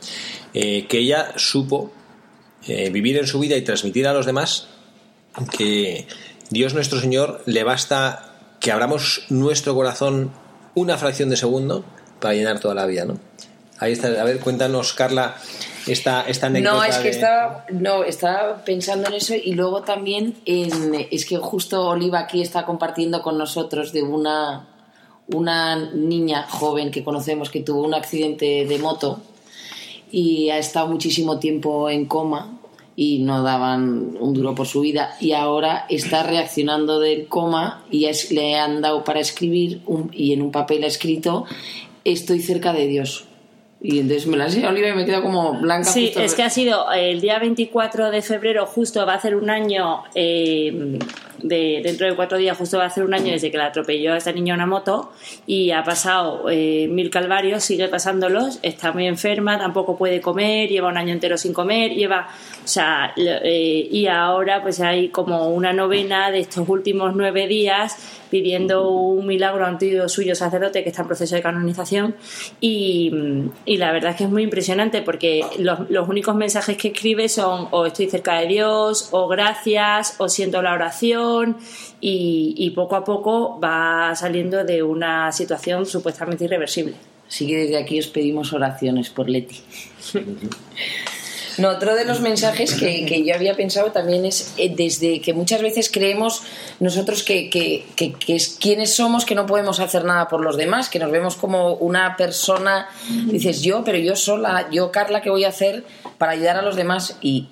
[0.54, 1.92] Eh, que ella supo
[2.68, 4.68] vivir en su vida y transmitir a los demás
[5.58, 6.08] que
[6.50, 8.33] Dios nuestro Señor le basta
[8.64, 10.32] que abramos nuestro corazón
[10.74, 11.84] una fracción de segundo
[12.22, 13.20] para llenar toda la vida, ¿no?
[13.78, 15.36] Ahí está, a ver, cuéntanos, Carla,
[15.86, 16.78] esta, esta anécdota.
[16.78, 21.36] No, es que estaba, no, estaba pensando en eso y luego también en, es que
[21.36, 24.66] justo Oliva aquí está compartiendo con nosotros de una,
[25.28, 29.20] una niña joven que conocemos que tuvo un accidente de moto
[30.10, 32.60] y ha estado muchísimo tiempo en coma
[32.96, 35.16] y no daban un duro por su vida.
[35.20, 40.34] Y ahora está reaccionando del coma y es, le han dado para escribir un- y
[40.34, 41.46] en un papel ha escrito
[42.06, 43.26] estoy cerca de Dios
[43.82, 46.22] y entonces me la ha enseñado Olivia y me he quedado como blanca Sí, justo-
[46.22, 50.04] es que ha sido el día 24 de febrero, justo va a hacer un año,
[50.16, 51.00] eh,
[51.44, 54.14] de, dentro de cuatro días, justo va a hacer un año desde que la atropelló
[54.14, 55.12] a esta niña una moto
[55.46, 60.90] y ha pasado eh, mil calvarios, sigue pasándolos, está muy enferma, tampoco puede comer, lleva
[60.90, 62.30] un año entero sin comer, lleva,
[62.64, 68.20] o sea, eh, y ahora pues hay como una novena de estos últimos nueve días
[68.30, 72.16] pidiendo un milagro a un tío suyo sacerdote que está en proceso de canonización
[72.60, 73.12] y,
[73.64, 77.30] y la verdad es que es muy impresionante porque los, los únicos mensajes que escribe
[77.30, 81.33] son o estoy cerca de Dios o gracias o siento la oración
[82.02, 86.96] y, y poco a poco va saliendo de una situación supuestamente irreversible.
[87.28, 89.62] Así que desde aquí os pedimos oraciones por Leti.
[91.58, 95.34] No, otro de los mensajes que, que yo había pensado también es eh, desde que
[95.34, 96.42] muchas veces creemos
[96.80, 100.58] nosotros que, que, que, que es quienes somos, que no podemos hacer nada por los
[100.58, 102.90] demás, que nos vemos como una persona,
[103.28, 105.84] dices yo, pero yo sola, yo Carla, ¿qué voy a hacer
[106.18, 107.18] para ayudar a los demás?
[107.22, 107.50] Y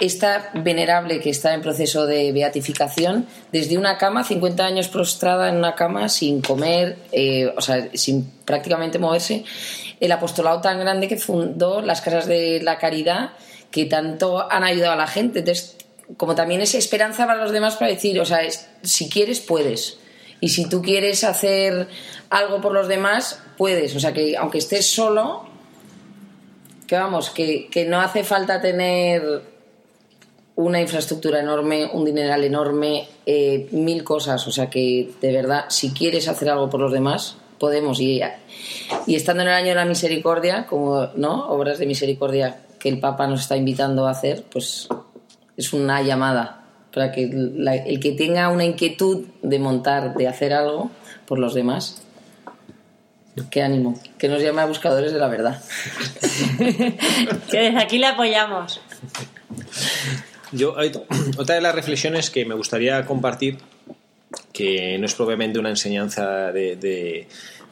[0.00, 5.56] esta venerable que está en proceso de beatificación, desde una cama, 50 años prostrada en
[5.56, 9.44] una cama, sin comer, eh, o sea, sin prácticamente moverse,
[10.00, 13.32] el apostolado tan grande que fundó las casas de la caridad,
[13.70, 15.40] que tanto han ayudado a la gente.
[15.40, 15.76] Entonces,
[16.16, 19.98] como también es esperanza para los demás para decir, o sea, es- si quieres, puedes.
[20.40, 21.86] Y si tú quieres hacer
[22.30, 23.94] algo por los demás, puedes.
[23.94, 25.44] O sea, que aunque estés solo,
[26.86, 29.42] que vamos, que, que no hace falta tener
[30.56, 34.46] una infraestructura enorme, un dineral enorme, eh, mil cosas.
[34.46, 38.00] O sea que, de verdad, si quieres hacer algo por los demás, podemos.
[38.00, 38.20] Y,
[39.06, 42.98] y estando en el año de la misericordia, como no obras de misericordia que el
[43.00, 44.88] Papa nos está invitando a hacer, pues
[45.56, 50.52] es una llamada para que la- el que tenga una inquietud de montar, de hacer
[50.52, 50.90] algo
[51.26, 52.02] por los demás,
[53.50, 55.62] qué ánimo, que nos llame a buscadores de la verdad.
[57.50, 58.80] Que desde aquí le apoyamos.
[60.52, 60.74] Yo,
[61.38, 63.58] otra de las reflexiones que me gustaría compartir,
[64.52, 67.28] que no es propiamente una enseñanza de, de-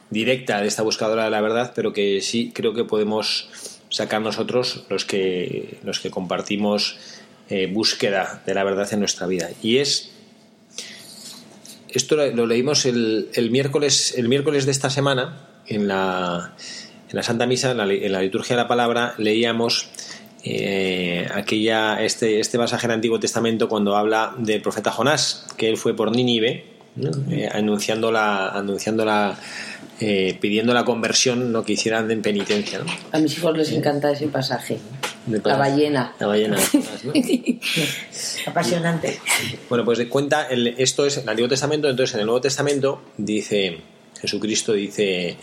[0.09, 3.49] directa de esta buscadora de la verdad, pero que sí creo que podemos
[3.89, 6.97] sacar nosotros los que, los que compartimos
[7.49, 9.49] eh, búsqueda de la verdad en nuestra vida.
[9.61, 10.11] Y es,
[11.89, 16.53] esto lo, leímos el, el miércoles, el miércoles de esta semana, en la,
[17.09, 19.89] en la Santa Misa, en la liturgia de la palabra, leíamos
[20.43, 25.77] eh, aquella este, este pasaje del Antiguo Testamento cuando habla del profeta Jonás, que él
[25.77, 27.11] fue por Nínive, ¿no?
[27.31, 29.37] Eh, anunciando la, anunciando la
[30.01, 32.79] eh, pidiendo la conversión, no que hicieran en penitencia.
[32.79, 32.85] ¿no?
[33.11, 34.77] A mis hijos les encanta ese pasaje.
[35.25, 36.13] De La ballena.
[36.19, 36.57] La ballena.
[37.03, 37.13] ¿no?
[38.47, 39.19] Apasionante.
[39.69, 43.77] Bueno, pues cuenta, el- esto es el Antiguo Testamento, entonces en el Nuevo Testamento dice,
[44.21, 45.35] Jesucristo dice,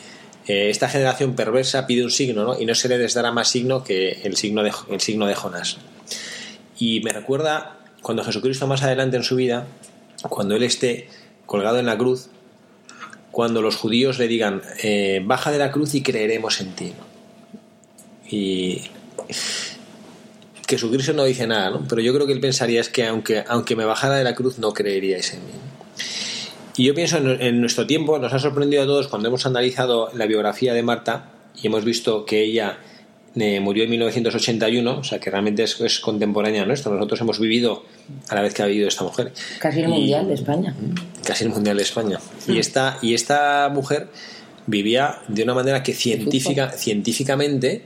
[0.47, 2.61] eh, esta generación perversa pide un signo, ¿no?
[2.61, 5.79] Y no se les dará más signo que el signo de, signo de Jonás.
[6.79, 9.67] Y me recuerda cuando Jesucristo más adelante en su vida,
[10.29, 11.09] cuando Él esté
[11.47, 12.29] colgado en la cruz,
[13.33, 16.93] cuando los judíos le digan, eh, baja de la cruz y creeremos en ti.
[18.31, 18.83] Y
[20.69, 21.87] Jesucristo no dice nada, ¿no?
[21.89, 24.59] Pero yo creo que él pensaría es que aunque, aunque me bajara de la cruz
[24.59, 25.53] no creeríais en mí.
[26.77, 30.11] Y yo pienso en, en nuestro tiempo, nos ha sorprendido a todos cuando hemos analizado
[30.15, 32.79] la biografía de Marta y hemos visto que ella
[33.35, 36.93] eh, murió en 1981, o sea que realmente es, es contemporánea a nuestro.
[36.95, 37.85] Nosotros hemos vivido
[38.29, 39.33] a la vez que ha vivido esta mujer.
[39.59, 40.75] Casi el Y- mundial de España.
[41.25, 42.19] casi el Mundial de España.
[42.49, 44.09] Y esta, y esta mujer
[44.67, 47.83] vivía de una manera que científica, científicamente,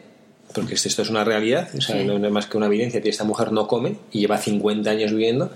[0.55, 2.05] porque esto es una realidad, o sea, Sí.
[2.05, 4.91] no, no es más que una evidencia, que esta mujer no come y lleva 50
[4.91, 5.53] años viviendo.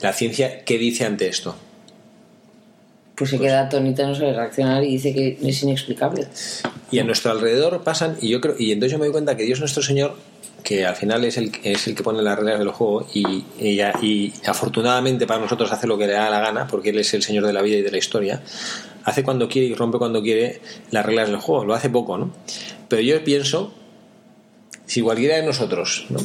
[0.00, 1.54] La ciencia, ¿qué dice ante esto?
[3.22, 6.26] Pues se queda atónita, no sabe reaccionar y dice que es inexplicable.
[6.90, 9.44] Y a nuestro alrededor pasan, y yo creo, y entonces yo me doy cuenta que
[9.44, 10.16] Dios nuestro Señor,
[10.64, 13.80] que al final es el, es el que pone las reglas del juego, y, y,
[14.02, 17.22] y afortunadamente para nosotros hace lo que le da la gana, porque Él es el
[17.22, 18.42] Señor de la vida y de la historia,
[19.04, 22.32] hace cuando quiere y rompe cuando quiere las reglas del juego, lo hace poco, ¿no?
[22.88, 23.72] Pero yo pienso,
[24.86, 26.18] si cualquiera de nosotros ¿no?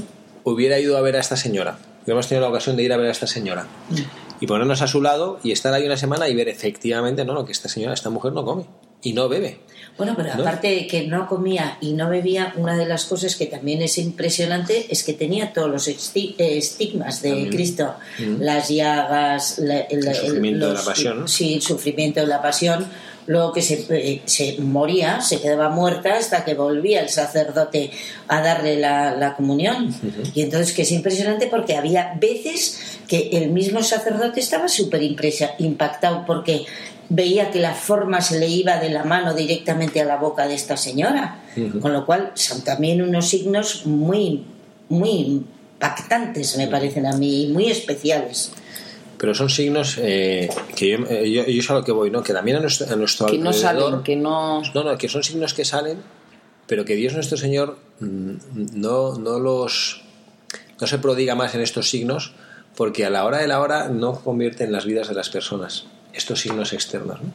[0.46, 3.10] hubiera ido a ver a esta señora, hubiéramos tenido la ocasión de ir a ver
[3.10, 3.68] a esta señora,
[4.40, 7.46] y ponernos a su lado y estar ahí una semana y ver efectivamente, no, no,
[7.46, 8.66] que esta señora, esta mujer no come
[9.02, 9.60] y no bebe.
[9.98, 10.42] Bueno, pero ¿No?
[10.42, 13.98] aparte de que no comía y no bebía, una de las cosas que también es
[13.98, 17.50] impresionante es que tenía todos los esti- estigmas de También.
[17.50, 18.42] Cristo, Mm.
[18.42, 21.28] las llagas, la- el, El sufrimiento de la pasión, ¿no?
[21.28, 22.86] Sí, el sufrimiento de la pasión.
[23.28, 27.92] Luego que se, eh, se moría, se quedaba muerta hasta que volvía el sacerdote
[28.28, 29.94] a darle la, la comunión.
[30.34, 36.26] Y entonces que es impresionante porque había veces que el mismo sacerdote estaba súper impactado
[36.26, 36.66] porque
[37.10, 40.56] veía que la forma se le iba de la mano directamente a la boca de
[40.56, 41.44] esta señora.
[41.82, 44.46] Con lo cual son también unos signos muy,
[44.90, 45.44] muy
[45.78, 48.52] impactantes, me parecen a mí, muy especiales.
[49.18, 52.22] Pero son signos eh, que yo, eh, yo, yo, sé a lo que voy, ¿no?
[52.22, 54.62] Que también a nuestro, a nuestro que no salen, que no...
[54.74, 55.98] No, no, que son signos que salen,
[56.68, 58.36] pero que Dios nuestro Señor mm,
[58.74, 60.04] no, no los...
[60.80, 62.34] no se prodiga más en estos signos
[62.76, 65.88] porque a la hora de la hora no convierte en las vidas de las personas
[66.14, 67.22] estos signos externos.
[67.22, 67.32] ¿no?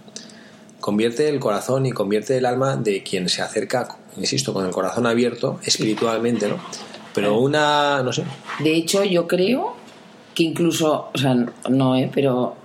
[0.80, 5.06] Convierte el corazón y convierte el alma de quien se acerca, insisto, con el corazón
[5.06, 6.56] abierto espiritualmente, ¿no?
[7.14, 8.24] Pero una, no sé.
[8.60, 9.76] De hecho, yo creo
[10.34, 11.34] que incluso, o sea,
[11.68, 12.10] no, ¿eh?
[12.12, 12.56] pero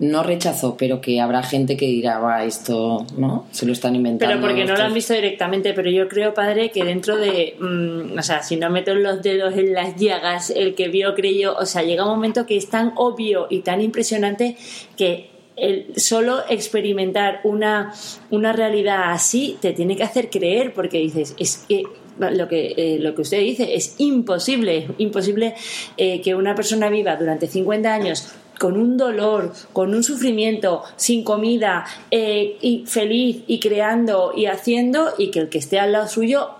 [0.00, 3.46] no rechazó, pero que habrá gente que dirá, va, esto, ¿no?
[3.50, 4.34] Se lo están inventando.
[4.34, 8.18] Pero porque no lo han visto directamente, pero yo creo, padre, que dentro de, mm,
[8.18, 11.66] o sea, si no meto los dedos en las llagas, el que vio creyó, o
[11.66, 14.56] sea, llega un momento que es tan obvio y tan impresionante
[14.96, 17.92] que el solo experimentar una,
[18.30, 21.84] una realidad así te tiene que hacer creer, porque dices, es que
[22.18, 25.54] lo que, eh, lo que usted dice es imposible, imposible
[25.96, 31.24] eh, que una persona viva durante 50 años con un dolor, con un sufrimiento, sin
[31.24, 36.08] comida, eh, y feliz y creando y haciendo, y que el que esté al lado
[36.08, 36.50] suyo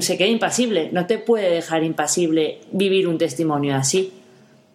[0.00, 0.90] se quede impasible.
[0.92, 4.12] No te puede dejar impasible vivir un testimonio así.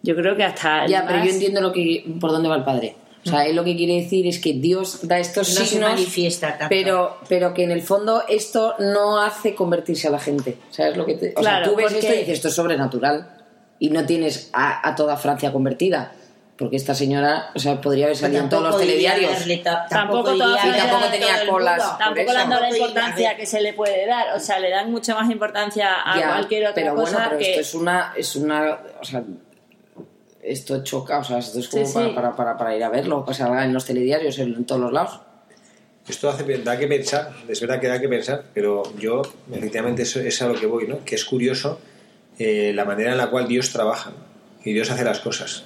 [0.02, 0.86] Yo creo que hasta.
[0.86, 2.96] Ya, pero yo entiendo lo que, por dónde va el padre.
[3.26, 5.90] O sea, él lo que quiere decir es que Dios da estos No se signos,
[5.90, 6.66] manifiesta tanto.
[6.70, 10.56] pero, pero que en el fondo esto no hace convertirse a la gente.
[10.70, 12.54] ¿Sabes lo que te, o Claro, sea, tú ves porque- esto y dices, esto es
[12.54, 13.36] sobrenatural.
[13.78, 16.12] Y no tienes a, a toda Francia convertida.
[16.56, 19.30] Porque esta señora, o sea, podría haber salido en todos los Tampoco telediarios.
[19.88, 21.98] Tampoco, iría a y tampoco tenía colas.
[21.98, 24.36] Tampoco le han dado la Tampoco importancia que se le puede dar.
[24.36, 27.38] O sea, le dan mucha más importancia a Ya, cualquier otra pero cosa bueno, pero
[27.38, 27.50] que.
[27.50, 29.22] esto es una, es una, o sea,
[30.42, 32.14] esto choca, o sea, esto es como Sí, para, sí.
[32.14, 34.92] para, para, para ir a verlo, que salga en los telediarios, en, en todos los
[34.92, 35.20] lados.
[36.08, 39.22] Esto hace, da que pensar, es verdad que da que pensar, pero yo
[39.52, 41.04] efectivamente eso es a lo que voy, ¿no?
[41.04, 41.78] Que es curioso
[42.38, 44.12] eh, la manera en la cual Dios trabaja
[44.64, 45.64] y Dios hace las cosas.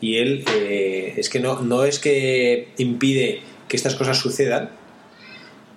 [0.00, 4.70] Y Él eh, es que no, no es que impide que estas cosas sucedan,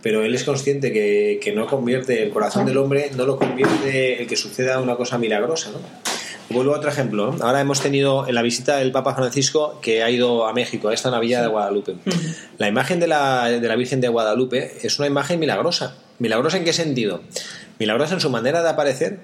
[0.02, 4.22] pero Él es consciente que, que no convierte el corazón del hombre, no lo convierte
[4.22, 5.80] el que suceda una cosa milagrosa, ¿no?
[6.50, 7.36] Vuelvo a otro ejemplo.
[7.42, 10.94] Ahora hemos tenido en la visita del Papa Francisco que ha ido a México, a
[10.94, 11.96] esta Navilla de Guadalupe.
[12.58, 15.96] La imagen de la, de la Virgen de Guadalupe es una imagen milagrosa.
[16.20, 17.22] ¿Milagrosa en qué sentido?
[17.80, 19.20] Milagrosa en su manera de aparecer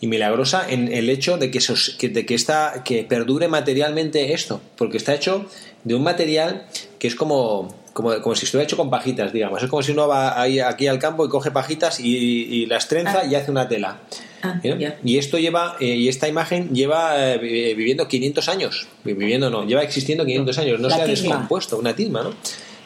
[0.00, 4.32] y milagrosa en el hecho de que, sos- que- de que, esta, que perdure materialmente
[4.34, 5.46] esto, porque está hecho
[5.84, 6.66] de un material
[6.98, 9.62] que es como, como, como si estuviera hecho con pajitas, digamos.
[9.62, 12.88] Es como si uno va ahí, aquí al campo y coge pajitas y, y las
[12.88, 14.00] trenza y hace una tela.
[14.42, 14.94] Ah, ¿Eh?
[15.04, 18.86] Y esto lleva, eh, y esta imagen lleva eh, vi- viviendo 500 años.
[19.04, 22.34] Vi- Viviendo no, lleva existiendo 500 años, no La se ha descompuesto, una tilma, ¿no?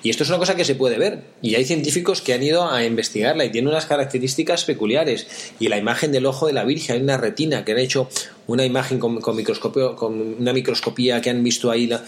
[0.05, 1.23] Y esto es una cosa que se puede ver.
[1.43, 5.29] Y hay científicos que han ido a investigarla y tiene unas características peculiares.
[5.61, 8.09] Y la imagen del ojo de la Virgen, hay una retina que han hecho
[8.49, 11.87] una imagen con, con microscopio, con una microscopía que han visto ahí.
[11.87, 12.03] la-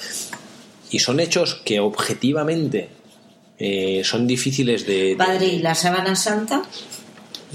[0.90, 2.88] Y son hechos que objetivamente
[3.60, 6.62] eh, son difíciles de, de- Padre, ¿y la sábana santa?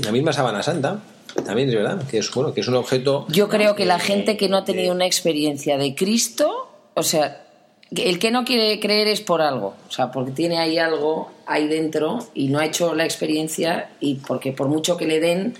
[0.01, 1.03] La misma sábana santa,
[1.43, 4.37] también es verdad, que es, bueno, que es un objeto Yo creo que la gente
[4.37, 7.45] que no ha tenido una experiencia de Cristo, o sea,
[7.95, 11.67] el que no quiere creer es por algo, o sea, porque tiene ahí algo ahí
[11.67, 15.55] dentro y no ha hecho la experiencia y porque por mucho que le den,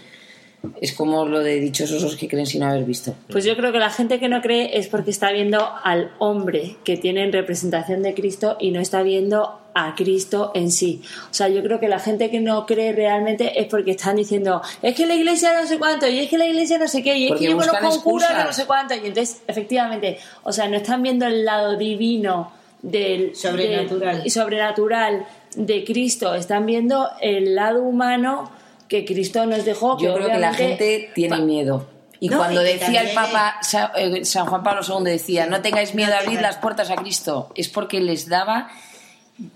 [0.81, 3.13] es como lo de dichosos que creen sin haber visto.
[3.29, 6.75] Pues yo creo que la gente que no cree es porque está viendo al hombre
[6.83, 11.01] que tiene en representación de Cristo y no está viendo a Cristo en sí.
[11.31, 14.61] O sea, yo creo que la gente que no cree realmente es porque están diciendo,
[14.81, 17.17] es que la iglesia no sé cuánto, y es que la iglesia no sé qué,
[17.17, 18.95] y es Porque que yo conozco un cura que no sé cuánto.
[18.95, 22.51] Y entonces, efectivamente, o sea, no están viendo el lado divino
[22.81, 24.17] del Sobrenatural.
[24.17, 28.51] del- y sobrenatural de Cristo, están viendo el lado humano
[28.89, 29.97] que Cristo nos dejó.
[29.99, 31.87] Yo que creo que la gente tiene miedo.
[32.19, 33.61] Y No, cuando y decía el Papa
[33.95, 37.49] eh, San Juan Pablo II decía, no tengáis miedo a abrir las puertas a Cristo,
[37.55, 38.69] es porque les daba,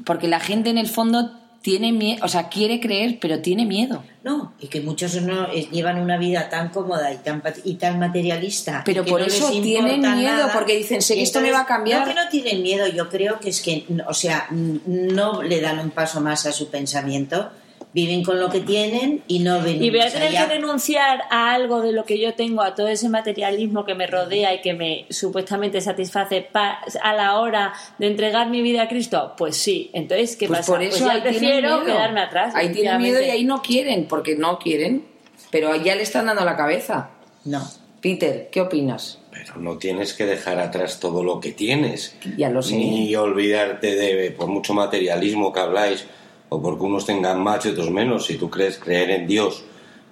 [0.06, 1.32] porque la gente en el fondo
[1.62, 4.04] tiene miedo, o sea, quiere creer, pero tiene miedo.
[4.24, 8.00] No, y que muchos no eh, llevan una vida tan cómoda y tan, y tan
[8.00, 8.84] materialista.
[8.86, 10.54] Pero por no eso tienen miedo, nada.
[10.54, 12.02] porque dicen, sé que esto me va a cambiar.
[12.02, 15.80] No que no tienen miedo, yo creo que es que, o sea, no le dan
[15.80, 17.52] un paso más a su pensamiento
[17.94, 20.48] viven con lo que tienen y no ven Y voy a tener allá.
[20.48, 24.08] que renunciar a algo de lo que yo tengo, a todo ese materialismo que me
[24.08, 28.88] rodea y que me supuestamente satisface pa- a la hora de entregar mi vida a
[28.88, 29.34] Cristo.
[29.38, 30.72] Pues sí, entonces, ¿qué Pues pasa?
[30.72, 32.56] por eso pues ya prefiero quedarme atrás.
[32.56, 35.06] Ahí tienen miedo y ahí no quieren, porque no quieren.
[35.52, 37.12] Pero ya le están dando la cabeza.
[37.46, 37.62] No.
[38.02, 39.20] Peter, ¿qué opinas?
[39.32, 42.16] Pero no tienes que dejar atrás todo lo que tienes.
[42.38, 42.76] Ya lo sé.
[42.76, 46.06] Ni olvidarte de, por mucho materialismo que habláis,
[46.54, 48.26] o porque unos tengan más y otros menos.
[48.26, 49.64] Si tú crees creer en Dios,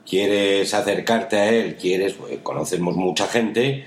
[0.09, 2.13] quieres acercarte a Él, quieres.
[2.13, 3.85] pues, conocemos mucha gente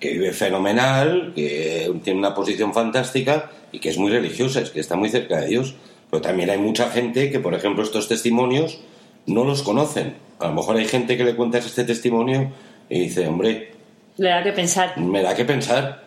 [0.00, 4.80] que vive fenomenal, que tiene una posición fantástica y que es muy religiosa, es que
[4.80, 5.74] está muy cerca de Dios.
[6.10, 8.80] Pero también hay mucha gente que, por ejemplo, estos testimonios
[9.26, 10.14] no los conocen.
[10.40, 12.52] A lo mejor hay gente que le cuentas este testimonio
[12.90, 13.72] y dice, hombre,
[14.16, 14.98] Le da que pensar.
[14.98, 16.04] me da que pensar.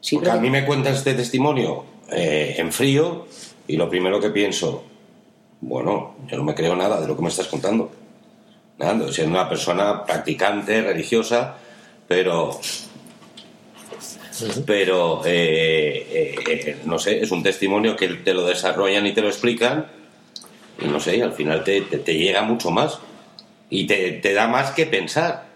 [0.00, 3.26] Sí, Porque pero- a mí me cuentas este testimonio eh, en frío
[3.66, 4.84] y lo primero que pienso,
[5.66, 7.90] bueno, yo no me creo nada de lo que me estás contando.
[8.78, 11.56] Nada, siendo una persona practicante, religiosa,
[12.06, 12.58] pero.
[14.66, 19.22] Pero, eh, eh, eh, no sé, es un testimonio que te lo desarrollan y te
[19.22, 19.86] lo explican,
[20.78, 22.98] y no sé, y al final te, te- te llega mucho más
[23.70, 25.46] y te, te da más que pensar.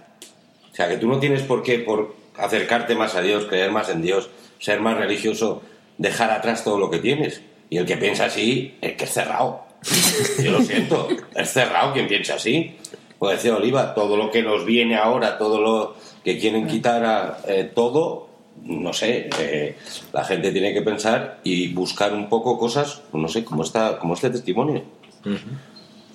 [0.72, 3.90] O sea, que tú no tienes por qué, por acercarte más a Dios, creer más
[3.90, 5.60] en Dios, ser más religioso,
[5.98, 7.42] dejar atrás todo lo que tienes.
[7.68, 9.64] Y el que piensa así, es que es cerrado.
[10.42, 12.76] Yo lo siento, es cerrado quien piensa así.
[13.18, 17.38] Pues decía Oliva, todo lo que nos viene ahora, todo lo que quieren quitar a
[17.46, 18.28] eh, todo,
[18.64, 19.76] no sé, eh,
[20.12, 24.14] la gente tiene que pensar y buscar un poco cosas, no sé, como, está, como
[24.14, 24.84] este testimonio.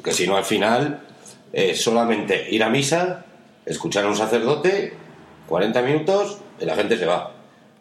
[0.04, 1.02] Que si no, al final,
[1.54, 3.26] es solamente ir a misa,
[3.66, 4.94] escuchar a un sacerdote,
[5.48, 7.32] 40 minutos y la gente se va.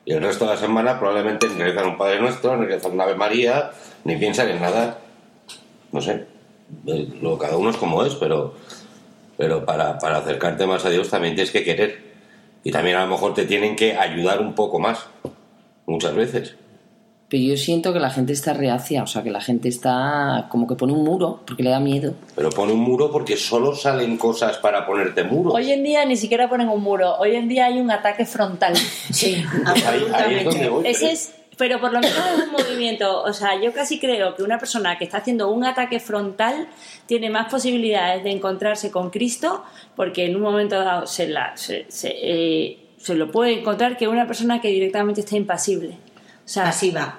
[0.05, 3.05] Y el resto de la semana probablemente ni rezan un Padre Nuestro, ni rezan una
[3.05, 3.71] Ave María,
[4.05, 4.99] ni piensan en nada.
[5.95, 6.25] No sé,
[6.89, 8.53] eh, lo, cada uno es como es, pero,
[9.37, 12.03] pero para, para acercarte más a Dios también tienes que querer.
[12.65, 15.07] Y también a lo mejor te tienen que ayudar un poco más,
[15.87, 16.57] muchas veces.
[17.29, 20.67] Pero yo siento que la gente está reacia, o sea, que la gente está como
[20.67, 22.15] que pone un muro porque le da miedo.
[22.35, 25.53] Pero pone un muro porque solo salen cosas para ponerte muro.
[25.53, 28.75] Hoy en día ni siquiera ponen un muro, hoy en día hay un ataque frontal.
[29.13, 30.87] Sí, ahí, ahí es donde voy.
[30.89, 33.23] Ese es, pero por lo menos es un movimiento.
[33.23, 36.69] O sea, yo casi creo que una persona que está haciendo un ataque frontal
[37.07, 39.65] tiene más posibilidades de encontrarse con Cristo,
[39.97, 44.09] porque en un momento dado se, la, se, se, eh, se lo puede encontrar que
[44.09, 45.99] una persona que directamente está impasible.
[46.45, 47.19] O sea, pasiva.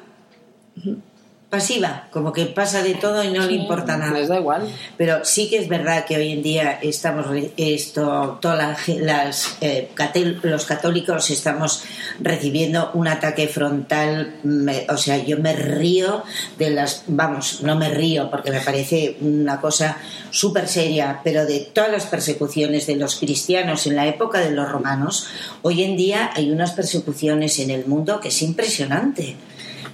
[1.50, 4.20] Pasiva, como que pasa de todo y no le importa nada.
[4.20, 4.68] Les da igual.
[4.98, 10.40] Pero sí que es verdad que hoy en día estamos esto, todas las, eh, catel-
[10.42, 11.84] los católicos estamos
[12.20, 14.34] recibiendo un ataque frontal.
[14.44, 16.24] me- o sea, yo me río
[16.58, 19.98] de las, vamos, no me río porque me parece una cosa
[20.32, 24.70] súper seria, pero de todas las persecuciones de los cristianos en la época de los
[24.70, 25.28] romanos,
[25.62, 29.36] hoy en día hay unas persecuciones en el mundo que es impresionante.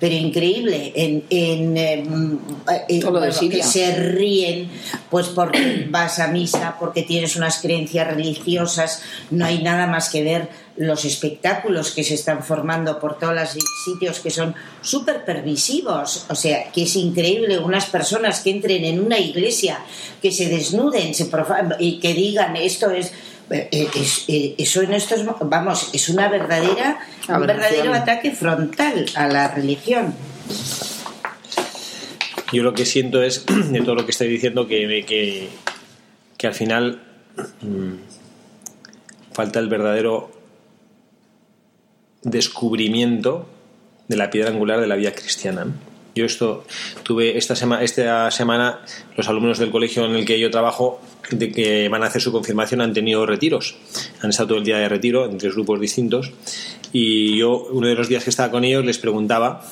[0.02, 2.40] Pero increíble, en, en, mm,
[2.90, 3.62] eh, bueno, Siria.
[3.62, 4.68] que se ríen
[5.12, 10.24] pues porque vas a misa, porque tienes unas creencias religiosas, no hay nada más que
[10.24, 13.50] ver los espectáculos que se están formando por todos los
[13.86, 19.00] sitios que son súper permisivos, o sea, que es increíble unas personas que entren en
[19.00, 19.82] una iglesia,
[20.20, 21.30] que se desnuden se
[21.78, 23.12] y que digan esto es...
[23.52, 28.32] eh, eh, es- eh, eso en estos mo- vamos es una verdadera un verdadero ataque
[28.32, 30.14] frontal a la religión
[32.54, 35.50] Yo lo que siento es, de todo lo que estoy diciendo, que, que,
[36.38, 37.02] que al final
[37.62, 37.94] mm,
[39.34, 40.32] falta el verdadero
[42.24, 43.48] descubrimiento
[44.08, 45.68] de la piedra angular de la vida cristiana.
[46.14, 46.66] Yo esto
[47.04, 48.82] tuve esta semana, esta semana
[49.16, 51.00] los alumnos del colegio en el que yo trabajo
[51.32, 53.76] de que van a hacer su confirmación han tenido retiros,
[54.22, 56.32] han estado todo el día de retiro en tres grupos distintos.
[56.94, 59.64] Y yo uno de los días que estaba con ellos les preguntaba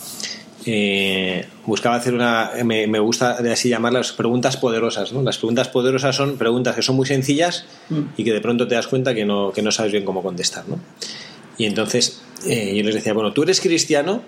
[0.65, 5.23] eh, buscaba hacer una me, me gusta así llamarlas preguntas poderosas ¿no?
[5.23, 7.65] las preguntas poderosas son preguntas que son muy sencillas
[8.17, 10.67] y que de pronto te das cuenta que no, que no sabes bien cómo contestar
[10.67, 10.77] ¿no?
[11.57, 14.21] y entonces eh, yo les decía bueno tú eres cristiano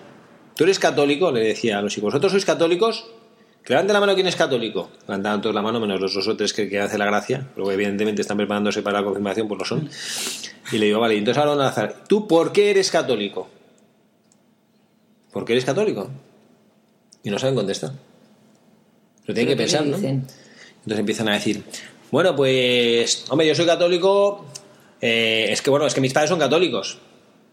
[0.55, 3.07] tú eres católico le decía a los chicos vosotros sois católicos
[3.63, 6.35] que levante la mano quien es católico levantaban todos la mano menos los dos o
[6.35, 9.65] tres que, que hace la gracia pero evidentemente están preparándose para la confirmación pues lo
[9.65, 9.89] son
[10.71, 13.49] y le digo vale entonces ahora van a lanzar tú por qué eres católico
[15.31, 16.09] ¿por qué eres católico?
[17.23, 17.91] Y no saben contestar.
[19.25, 19.95] Lo tienen que ¿Pero qué pensar, ¿no?
[19.97, 21.63] Entonces empiezan a decir,
[22.09, 24.45] bueno, pues, hombre, yo soy católico,
[24.99, 26.97] eh, es que, bueno, es que mis padres son católicos.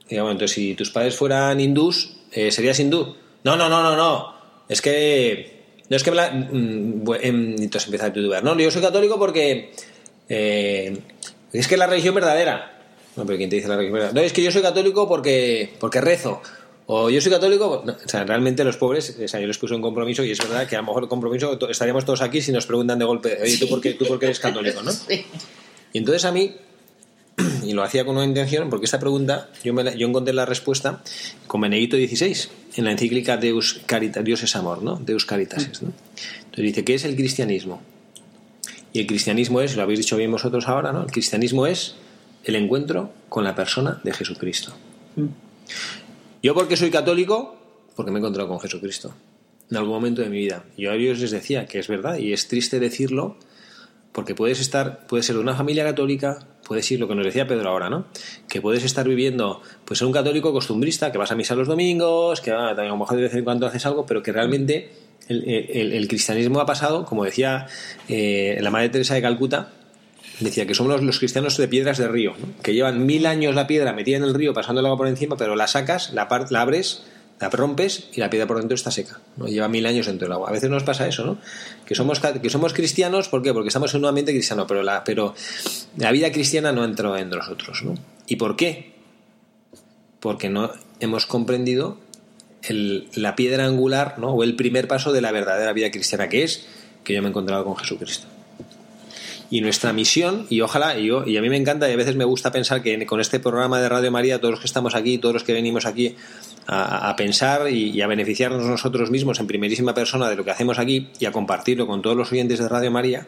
[0.08, 3.14] Y bueno, entonces si tus padres fueran hindús, eh, ¿serías hindú?
[3.44, 4.34] No, no, no, no, no.
[4.68, 5.57] Es que
[5.90, 8.44] No es que me la- mm, em, entonces empieza a titubear.
[8.44, 9.72] No, yo soy católico porque
[10.28, 10.98] eh,
[11.52, 12.74] es que es la religión verdadera.
[13.16, 14.20] No, pero ¿quién te dice la religión verdadera?
[14.20, 16.40] No, es que yo soy católico porque, porque rezo.
[16.90, 17.82] O yo soy católico.
[17.84, 20.38] no, o sea, realmente los pobres, o sea, yo les puse un compromiso y es
[20.38, 23.38] verdad que a lo mejor el compromiso estaríamos todos aquí si nos preguntan de golpe,
[23.42, 24.82] oye, ¿tú por qué, tú por qué eres católico?
[24.82, 24.90] ¿no?
[25.92, 26.54] Y entonces a mí,
[27.64, 30.44] y lo hacía con una intención, porque esta pregunta yo, me la- yo encontré la
[30.46, 31.02] respuesta
[31.46, 34.96] con Benedicto XVI, en la encíclica Deus Caritas, Dios es amor, ¿no?
[34.96, 35.68] Deus Caritas.
[35.70, 35.92] es, ¿no?
[36.38, 37.80] Entonces dice, ¿qué es el cristianismo?
[38.92, 41.02] Y el cristianismo es, lo habéis dicho bien vosotros ahora, ¿no?
[41.02, 41.94] El cristianismo es
[42.44, 44.72] el encuentro con la persona de Jesucristo.
[46.42, 47.56] Yo porque soy católico,
[47.96, 49.14] porque me he encontrado con Jesucristo
[49.70, 50.64] en algún momento de mi vida.
[50.78, 53.36] Yo a ellos les decía que es verdad y es triste decirlo
[54.12, 57.48] porque puedes estar, puedes ser de una familia católica, puedes ir, lo que nos decía
[57.48, 58.04] Pedro ahora, ¿no?
[58.48, 62.40] Que puedes estar viviendo, pues ser un católico costumbrista, que vas a misa los domingos,
[62.40, 64.92] que ah, a lo mejor de vez en cuando haces algo, pero que realmente
[65.28, 65.44] el,
[65.92, 67.66] el- cristianismo ha pasado, como decía
[68.08, 69.72] eh, la Madre Teresa de Calcuta,
[70.40, 72.62] decía que somos los, cristianos de piedras de río, ¿no?
[72.62, 75.36] que llevan mil años la piedra metida en el río, pasando el agua por encima,
[75.36, 77.04] pero la sacas, la, la abres,
[77.40, 79.20] la rompes y la piedra por dentro está seca.
[79.36, 79.46] ¿no?
[79.46, 80.48] Lleva mil años dentro del agua.
[80.48, 81.38] A veces nos pasa eso, ¿no?
[81.86, 83.52] Que somos, que somos cristianos, ¿por qué?
[83.52, 85.34] Porque estamos en un ambiente cristiano, pero la, pero
[85.96, 87.82] la vida cristiana no entró en nosotros.
[87.84, 87.94] ¿no?
[88.26, 88.92] ¿Y por qué?
[90.20, 91.98] Porque no hemos comprendido
[92.62, 94.32] el- la piedra angular ¿no?
[94.32, 96.66] o el primer paso de la verdadera vida cristiana, que es
[97.04, 98.26] que yo me he encontrado con Jesucristo.
[99.50, 102.16] Y nuestra misión, y ojalá, y, yo, y a mí me encanta y a veces
[102.16, 105.16] me gusta pensar que con este programa de Radio María, todos los que estamos aquí,
[105.16, 106.16] todos los que venimos aquí
[106.70, 111.08] a, pensar y, a beneficiarnos nosotros mismos en primerísima persona de lo que hacemos aquí
[111.18, 113.26] y a compartirlo con todos los oyentes de Radio María,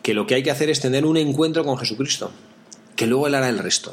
[0.00, 2.30] que lo que hay que hacer es tener un encuentro con Jesucristo,
[2.94, 3.92] que luego Él hará el resto.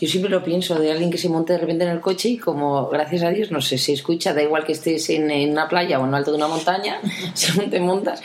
[0.00, 2.38] Yo siempre lo pienso de alguien que se monte de repente en el coche y
[2.38, 5.68] como, gracias a Dios, no sé, se escucha, da igual que estés en, en una
[5.68, 6.98] playa o en lo alto de una montaña,
[7.34, 8.22] según te montas,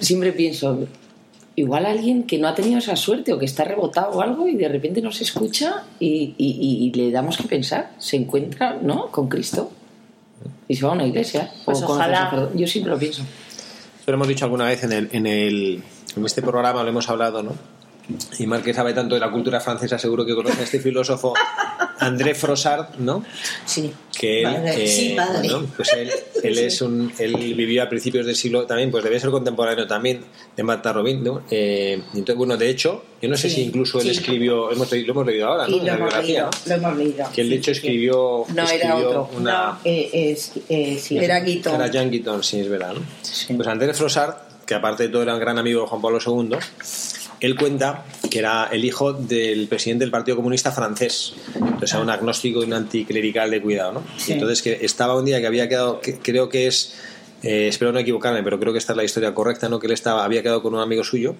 [0.00, 0.88] siempre pienso,
[1.56, 4.54] igual alguien que no ha tenido esa suerte o que está rebotado o algo y
[4.56, 9.28] de repente nos escucha y, y- y le damos que pensar, se encuentra, ¿no?, con
[9.28, 9.70] Cristo.
[10.68, 11.50] Y se va a una iglesia.
[11.64, 12.24] Pues o al ojalá.
[12.30, 12.58] sacerdote.
[12.58, 13.22] Yo siempre lo pienso.
[13.98, 15.82] Esto lo hemos dicho alguna vez en, el, en, el,
[16.16, 17.52] en este programa, lo hemos hablado, ¿no?
[18.38, 21.34] Y Marc, que sabe tanto de la cultura francesa, seguro que conoce a este filósofo
[21.98, 23.24] André Frossard, ¿no?
[23.66, 23.92] Sí.
[24.18, 24.84] que él, Padre.
[24.84, 25.48] eh, Sí, padre.
[25.50, 26.10] bueno, pues él,
[26.42, 30.22] él es un, él vivió a principios del siglo también, pues debe ser contemporáneo también
[30.56, 31.42] de Marta Robin, ¿no?
[31.50, 34.10] Eh, entonces, bueno, de hecho, yo no sé Sí, si incluso él sí.
[34.12, 35.74] escribió, hemos, lo hemos leído ahora, ¿no?
[35.74, 36.50] Sí, lo la hemos leído.
[36.66, 37.26] Lo hemos leído.
[37.34, 39.30] Que él de Sí, hecho sí, escribió, No, era escribió otro.
[39.36, 40.36] una No, eh,
[40.70, 41.18] eh, sí.
[41.18, 41.74] Era Guito.
[41.74, 43.00] era Jean Guiton, sí, es verdad, ¿no?
[43.22, 43.52] Sí.
[43.54, 44.34] Pues André Frossard,
[44.66, 46.56] que aparte de todo era un gran amigo de Juan Pablo II,
[47.40, 51.32] él cuenta que era el hijo del presidente del Partido Comunista francés.
[51.54, 54.02] Entonces era un agnóstico y un anticlerical de cuidado, ¿no?
[54.18, 54.32] Sí.
[54.34, 56.94] Entonces que estaba un día que había quedado, que- creo que es,
[57.42, 59.78] eh, espero no equivocarme, pero creo que esta es la historia correcta, ¿no?
[59.78, 61.34] Que él estaba, había quedado con un amigo suyo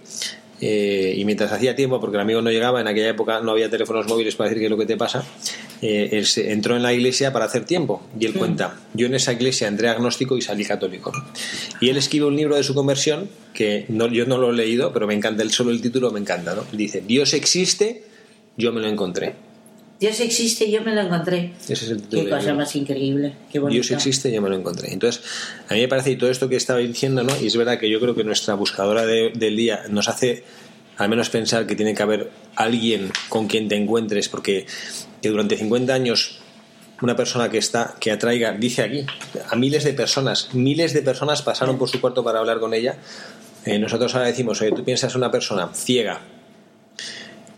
[0.60, 3.70] eh, y mientras hacía tiempo, porque el amigo no llegaba, en aquella época no había
[3.70, 5.24] teléfonos móviles para decir qué es lo que te pasa,
[5.82, 8.02] eh, él se- entró en la iglesia para hacer tiempo.
[8.18, 11.12] Y él cuenta, yo en esa iglesia entré agnóstico y salí católico.
[11.80, 14.92] Y él escribe un libro de su conversión, que no, yo no lo he leído,
[14.92, 16.54] pero me encanta, el, solo el título me encanta.
[16.54, 16.64] ¿no?
[16.72, 18.04] Dice, Dios existe,
[18.56, 19.34] yo me lo encontré.
[20.00, 21.52] Dios existe, yo me lo encontré.
[21.62, 23.34] Ese es el título Qué cosa más increíble.
[23.52, 23.74] Qué bonito.
[23.74, 24.92] Dios existe, yo me lo encontré.
[24.92, 25.22] Entonces,
[25.68, 27.38] a mí me parece, y todo esto que estaba diciendo, ¿no?
[27.40, 30.42] Y es verdad que yo creo que nuestra buscadora de- del día nos hace
[30.96, 34.66] al menos pensar que tiene que haber alguien con quien te encuentres, porque
[35.22, 36.40] que durante 50 años
[37.02, 39.06] una persona que está, que atraiga, dice aquí,
[39.48, 42.96] a miles de personas, miles de personas pasaron por su cuarto para hablar con ella.
[43.64, 46.20] Eh, nosotros ahora decimos, oye, tú piensas una persona ciega,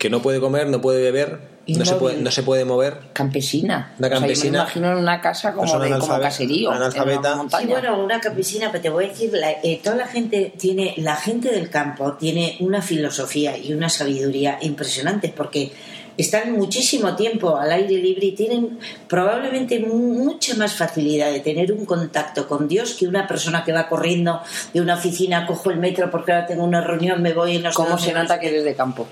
[0.02, 1.38] que no puede comer, no puede beber,
[1.68, 3.94] no se puede, no se puede mover, Campesina.
[4.00, 4.50] Una O sea, yo campesina.
[4.50, 6.72] me imagino en una casa como, Persona de, como caserío.
[6.72, 7.32] analfabeta.
[7.34, 10.08] En una Sí, bueno, una campesina, pero te voy a decir, la- eh, toda la
[10.08, 15.70] gente tiene, la gente del campo tiene una filosofía y una sabiduría impresionantes porque
[16.18, 21.70] están muchísimo tiempo al aire libre y tienen probablemente mu- mucha más facilidad de tener
[21.72, 24.40] un contacto con Dios que una persona que va corriendo
[24.74, 27.70] de una oficina, cojo el metro porque ahora tengo una reunión, me voy y no
[27.70, 29.06] sé ¿Cómo se no nota que eres de campo?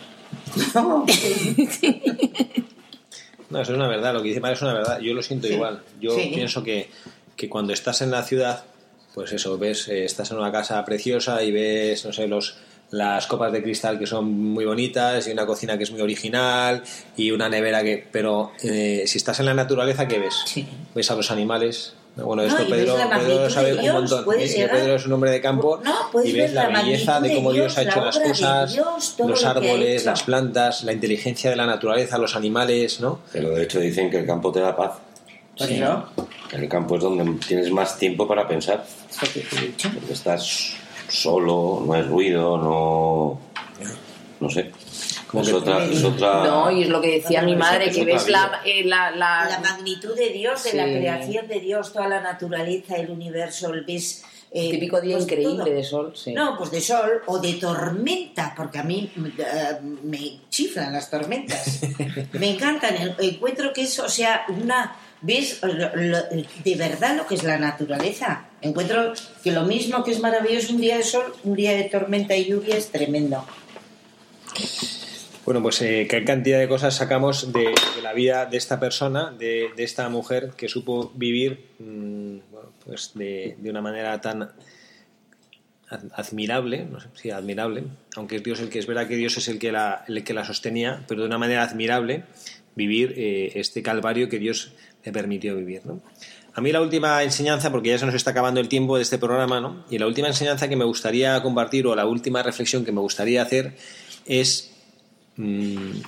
[0.74, 1.04] No,
[3.50, 5.00] No, eso es una verdad, lo que dice Mario es una verdad.
[5.00, 5.82] Yo lo siento igual.
[6.00, 6.30] Yo Sí.
[6.34, 6.88] pienso que,
[7.36, 8.64] que cuando estás en la ciudad,
[9.14, 12.56] pues eso, ves, eh, estás en una casa preciosa y ves, no sé, los
[12.92, 16.82] las copas de cristal que son muy bonitas y una cocina que es muy original
[17.16, 20.66] y una nevera que pero eh, si estás en la naturaleza qué ves Sí.
[20.92, 23.94] ves a los animales bueno No, esto ves Pedro, la Pedro de sabe un Dios,
[23.94, 24.56] montón puedes ¿eh?
[24.58, 27.52] llegar- Pedro es un hombre de campo No, y ves la, la belleza de cómo
[27.52, 31.56] Dios ha hecho la las cosas Dios, los lo árboles las plantas la inteligencia de
[31.56, 34.92] la naturaleza los animales no Pero de hecho dicen que el campo te da paz.
[35.58, 36.06] Pues no.
[36.52, 38.82] El campo es donde tienes más tiempo para pensar.
[39.20, 40.72] Porque estás
[41.08, 43.38] solo, no hay ruido, no.
[44.40, 44.70] No sé.
[45.30, 48.04] Como es, que- otra, es otra- No, y es lo que decía mi madre, que
[48.04, 52.08] ves la, eh, la, la- La magnitud de Dios, de la creación de Dios, toda
[52.08, 54.24] la naturaleza, el universo, el ves.
[54.52, 55.74] eh, típico día pues increíble todo.
[55.74, 56.12] de sol.
[56.16, 56.32] Sí.
[56.32, 59.08] No, pues de sol o de tormenta, porque a mí
[59.38, 61.78] eh, me chiflan las tormentas.
[62.32, 62.96] me encantan.
[62.96, 64.96] en- Encuentro que es, o sea, una.
[65.22, 66.22] ¿Ves lo- lo-
[66.64, 68.46] de verdad lo que es la naturaleza?
[68.62, 69.12] Encuentro
[69.44, 72.46] que lo mismo que es maravilloso un día de sol, un día de tormenta y
[72.46, 73.44] lluvia es tremendo.
[75.44, 79.70] Bueno, pues eh, qué cantidad de cosas sacamos de, la vida de esta persona, de,
[79.78, 84.42] esta mujer que supo vivir mm, bueno, pues de, de una manera tan
[85.88, 87.84] ad- admirable, no sé si admirable,
[88.16, 90.34] aunque es Dios el que es verdad que Dios es el que la, el que
[90.34, 92.24] la sostenía, pero de una manera admirable
[92.76, 94.72] vivir eh, este calvario que Dios
[95.04, 95.84] le permitió vivir.
[95.86, 96.00] ¿no?
[96.54, 99.18] A mí la última enseñanza, porque ya se nos está acabando el tiempo de este
[99.18, 99.84] programa, ¿no?
[99.90, 103.42] y la última enseñanza que me gustaría compartir o la última reflexión que me gustaría
[103.42, 103.74] hacer
[104.26, 104.69] es
[105.40, 106.02] mm,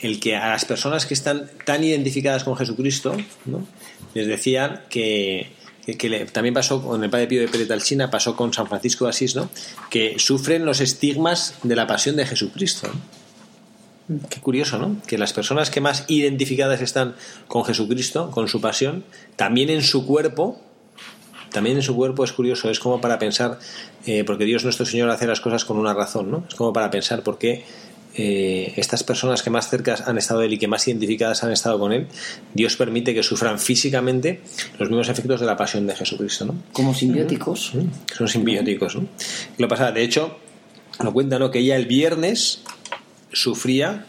[0.00, 3.66] el que a las personas que están tan identificadas con Jesucristo, ¿no?
[4.14, 5.50] les decían que,
[5.84, 9.04] que, que le- también pasó con el Padre Pío de Peretalcina, pasó con San Francisco
[9.04, 9.50] de Asís, ¿no?
[9.90, 12.88] que sufren los estigmas de la pasión de Jesucristo.
[14.08, 14.20] ¿no?
[14.30, 14.96] Qué curioso, ¿no?
[15.06, 17.14] Que las personas que más identificadas están
[17.46, 19.04] con Jesucristo, con su pasión,
[19.36, 20.58] también en su cuerpo,
[21.52, 23.58] también en su cuerpo es curioso, es como para pensar,
[24.06, 26.44] eh, porque Dios nuestro Señor hace las cosas con una razón, ¿no?
[26.48, 27.64] Es como para pensar por qué
[28.20, 31.52] eh, estas personas que más cerca han estado de Él y que más identificadas han
[31.52, 32.08] estado con Él,
[32.52, 34.40] Dios permite que sufran físicamente
[34.76, 36.56] los mismos efectos de la pasión de Jesucristo, ¿no?
[36.72, 37.74] Como simbióticos.
[38.12, 39.02] Son simbióticos, ¿no?
[39.56, 40.36] Y Lo pasa, de hecho,
[41.00, 41.52] lo cuenta, ¿no?
[41.52, 42.62] Que ella el viernes
[43.32, 44.04] sufría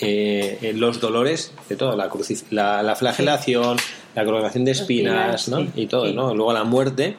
[0.00, 2.10] eh, los dolores de todo, la,
[2.50, 3.76] la, la flagelación,
[4.14, 5.58] la colocación de espinas, ¿no?
[5.58, 6.14] sí, y todo, sí.
[6.14, 6.34] ¿no?
[6.34, 7.16] Luego la muerte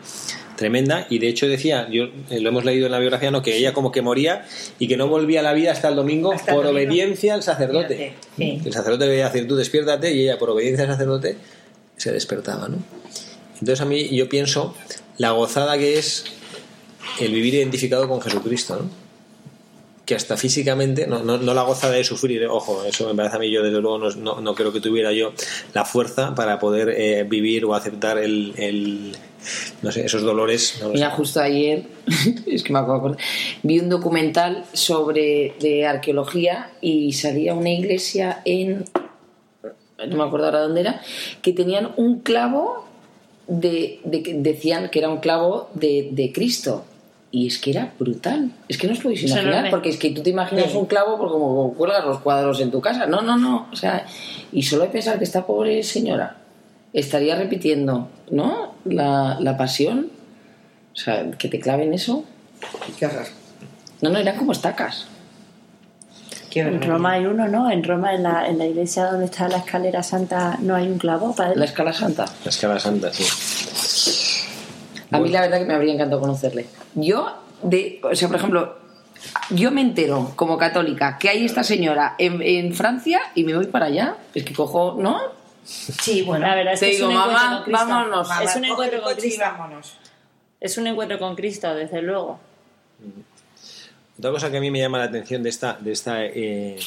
[0.62, 3.42] tremenda y de hecho decía, yo eh, lo hemos leído en la biografía, ¿no?
[3.42, 4.46] que ella como que moría
[4.80, 6.88] y que no volvía a la vida hasta el domingo Hasta el por domingo.
[6.94, 8.14] obediencia al sacerdote.
[8.38, 8.62] Sí.
[8.64, 11.36] El sacerdote le decir, tú despiértate y ella por obediencia al sacerdote
[11.98, 12.78] se despertaba, ¿no?
[13.60, 14.76] Entonces a mí yo pienso
[15.18, 16.24] la gozada que es
[17.20, 19.02] el vivir identificado con Jesucristo, ¿no?
[20.06, 22.48] Que hasta físicamente, no, no, no la gozada de sufrir, ¿eh?
[22.48, 25.12] ojo, eso me parece a mí, yo desde luego no, no, no creo que tuviera
[25.14, 25.32] yo
[25.74, 29.16] la fuerza para poder eh, vivir o aceptar el, el-
[29.82, 30.78] no sé, esos dolores.
[30.82, 31.16] no lo Mira, sé.
[31.16, 31.84] justo ayer,
[32.46, 32.80] es que me
[33.64, 38.86] vi un documental sobre de arqueología y salía una iglesia en,
[40.08, 41.02] no me acuerdo ahora dónde era,
[41.42, 42.86] que tenían un clavo
[43.48, 46.86] de, de que decían que era un clavo de, de Cristo.
[47.34, 48.52] Y es que era brutal.
[48.68, 50.78] Es que no os podéis Es imaginar, porque es que tú te imaginas Sí.
[50.78, 53.06] un clavo por como cuelgas los cuadros en tu casa.
[53.06, 53.70] No, no, no.
[53.72, 54.06] O sea,
[54.52, 56.41] y solo hay que pensar que esta pobre señora
[56.94, 58.76] estaría repitiendo, ¿no?
[58.86, 60.10] La, la pasión.
[60.94, 62.26] O sea, que te claven eso.
[62.98, 63.28] Qué horror.
[64.02, 65.08] No, no, eran como estacas.
[66.54, 66.82] En.
[66.82, 67.72] Roma hay uno, ¿no?
[67.72, 70.98] En Roma, en la, en la iglesia donde está la escalera santa, no hay un
[70.98, 72.26] clavo para La escala santa.
[72.44, 73.24] La escala santa, sí.
[75.12, 76.68] A mí la verdad que me habría encantado conocerle.
[76.96, 78.78] Yo, de, o sea, por ejemplo,
[79.52, 83.68] yo me entero como católica que hay esta señora en, en Francia y me voy
[83.68, 84.16] para allá.
[84.34, 85.20] Es que cojo, ¿no?
[85.64, 86.48] Sí, bueno.
[86.48, 87.88] La verdad es Te que digo, es un encuentro mamá, con Cristo.
[87.88, 88.28] vámonos.
[88.28, 89.46] Mamá, Es un coge encuentro el con coche y Cristo.
[89.46, 89.94] vámonos.
[90.60, 92.40] Es un encuentro con Cristo, desde luego.
[94.18, 96.78] Otra cosa que a mí me llama la atención de esta, de esta eh,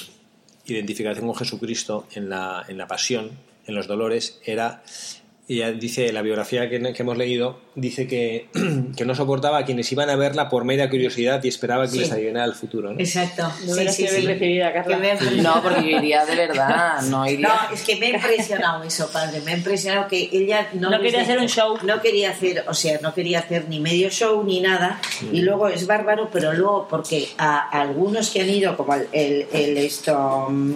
[0.66, 3.30] identificación con Jesucristo en la, en la pasión,
[3.66, 4.82] en los dolores, era,
[5.48, 8.48] ella dice, la biografía que, que hemos leído, dice que,
[8.96, 11.98] que no soportaba a quienes iban a verla por mera curiosidad y esperaba que Sí.
[12.00, 12.92] les adivinara el futuro.
[12.92, 13.00] ¿no?
[13.00, 13.50] Exacto.
[13.66, 14.96] No hubieras que haber recibido a Carla.
[15.00, 17.48] Que me- No, porque yo iría de verdad, no iría.
[17.48, 19.40] No, es que me ha impresionado eso, padre.
[19.44, 21.76] Me ha impresionado que ella no, No quería hacer un show.
[21.84, 25.00] No quería hacer, o sea, no quería hacer ni medio show ni nada.
[25.32, 29.46] Y luego es bárbaro, pero luego porque a algunos que han ido, como el, el,
[29.52, 30.74] el esto, mm,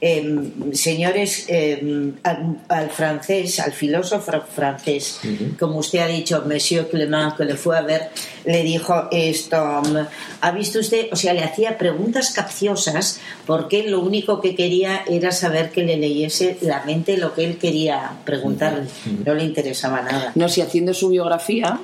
[0.00, 5.20] em, señores, em, al, al francés, al filósofo francés,
[5.58, 8.10] como usted ha dicho, Monsieur Clement, que le fue a ver,
[8.44, 9.96] le dijo esto, mm,
[10.40, 11.08] ¿ha visto usted?
[11.12, 15.96] O sea, le hacía preguntas capciosas porque lo único que quería era saber que le
[15.96, 18.88] leyese la mente lo que él quería preguntarle.
[19.24, 20.32] No le interesaba nada.
[20.34, 21.80] No, si haciendo su biografía,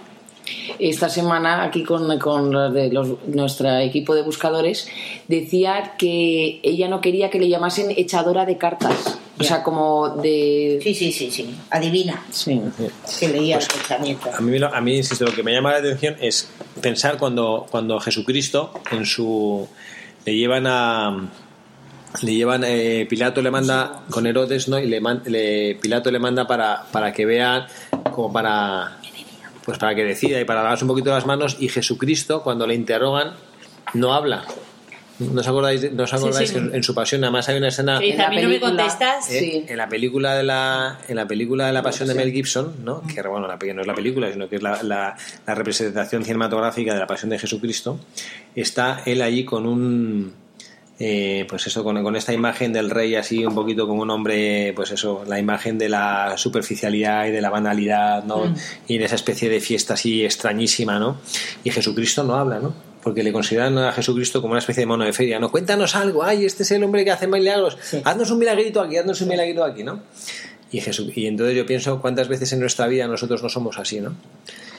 [0.79, 4.87] esta semana aquí con, con los- nuestro equipo de buscadores,
[5.27, 9.19] decía que ella no quería que le llamasen echadora de cartas.
[9.39, 9.49] O Ya.
[9.49, 10.79] sea, como de...
[10.83, 11.55] Sí, sí, sí, sí.
[11.71, 12.61] Adivina Sí.
[13.19, 14.31] que leía Pues, el pensamiento.
[14.33, 16.49] A mí, lo- a mí, insisto, lo que me llama la atención es
[16.81, 19.69] pensar cuando, cuando Jesucristo en su
[20.25, 21.29] le llevan a,
[22.23, 26.19] le llevan eh, Pilato le manda con Herodes no y le, man- le- Pilato le
[26.21, 27.67] manda para, para que vean
[28.13, 28.99] como para
[29.65, 32.75] pues para que decida y para lavarse un poquito las manos y Jesucristo cuando le
[32.75, 33.33] interrogan
[33.95, 34.45] no habla
[35.19, 36.55] ¿no os acordáis, no os acordáis sí.
[36.57, 38.59] que en, en su pasión además hay una escena Que dice, a mí no me
[38.61, 39.31] contestas.
[39.31, 39.65] eh, Sí.
[39.69, 43.03] en la película de la en la película de la pasión de Mel Gibson no
[43.03, 46.93] que bueno la, no es la película sino que es la, la- la representación cinematográfica
[46.95, 48.01] de la pasión de Jesucristo
[48.57, 50.33] está él allí con un
[50.99, 54.73] eh, pues eso con, con esta imagen del rey así un poquito como un hombre
[54.77, 58.55] pues eso la imagen de la superficialidad y de la banalidad no
[58.87, 61.19] y de esa especie de fiesta así extrañísima no
[61.65, 62.75] y Jesucristo no habla no
[63.05, 66.25] porque le consideran a Jesucristo como una especie de mono de feria no cuéntanos algo
[66.25, 67.79] ay este es el hombre que hace milagros.
[68.03, 70.03] Haznos un milagrito aquí haznos un milagrito aquí no
[70.75, 74.01] y, Jesús, y entonces yo pienso cuántas veces en nuestra vida nosotros no somos así,
[74.01, 74.17] ¿no?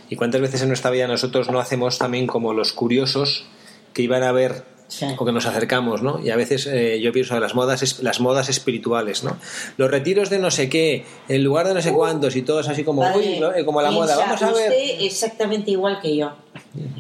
[0.10, 3.46] Y cuántas veces en nuestra vida nosotros no hacemos también como los curiosos
[3.94, 5.08] que iban a ver Sí.
[5.18, 6.20] o que nos acercamos, ¿no?
[6.24, 9.36] Y a veces eh, yo pienso en las modas, es- las modas espirituales, ¿no?
[9.78, 12.84] Los retiros de no sé qué, en lugar de no sé cuántos y todos así
[12.84, 13.42] como, uy.
[13.56, 14.70] Eh, como la moda, vamos a ver.
[14.72, 16.34] usted exactamente igual que yo.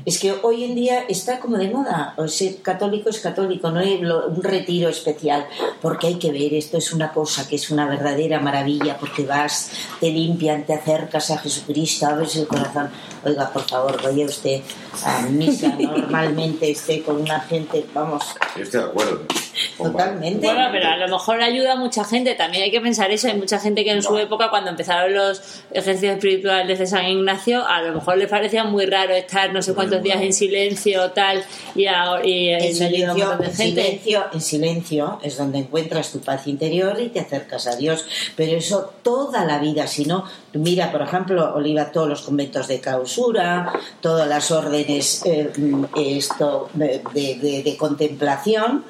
[0.05, 2.13] Es que hoy en día está como de moda.
[2.17, 5.45] O ser católico es católico, no hay lo- un retiro especial.
[5.81, 8.97] Porque hay que ver, esto es una cosa que es una verdadera maravilla.
[8.97, 12.89] Porque vas, te limpian, te acercas a Jesucristo, abres el corazón.
[13.23, 14.61] Oiga, por favor, vaya usted
[15.03, 15.75] a misa.
[15.79, 19.21] Normalmente esté con una gente, vamos, Yo estoy de acuerdo.
[19.77, 20.45] totalmente.
[20.45, 22.35] Bueno, pero a lo mejor ayuda a mucha gente.
[22.35, 23.27] También hay que pensar eso.
[23.27, 25.41] Hay mucha gente que en su época, cuando empezaron los
[25.71, 29.73] ejercicios espirituales de San Ignacio, a lo mejor les parecía muy raro estar no sé
[29.73, 31.43] cuántos días en silencio tal
[31.75, 33.81] y, a- y En en medio de un silencio, de en gente.
[33.83, 38.05] silencio, en silencio es donde encuentras tu paz interior y te acercas a Dios.
[38.35, 42.79] Pero eso toda la vida, si no, mira, por ejemplo, Oliva, todos los conventos de
[42.79, 45.51] clausura, todas las órdenes eh,
[45.95, 47.01] esto de-
[47.63, 48.83] de contemplación,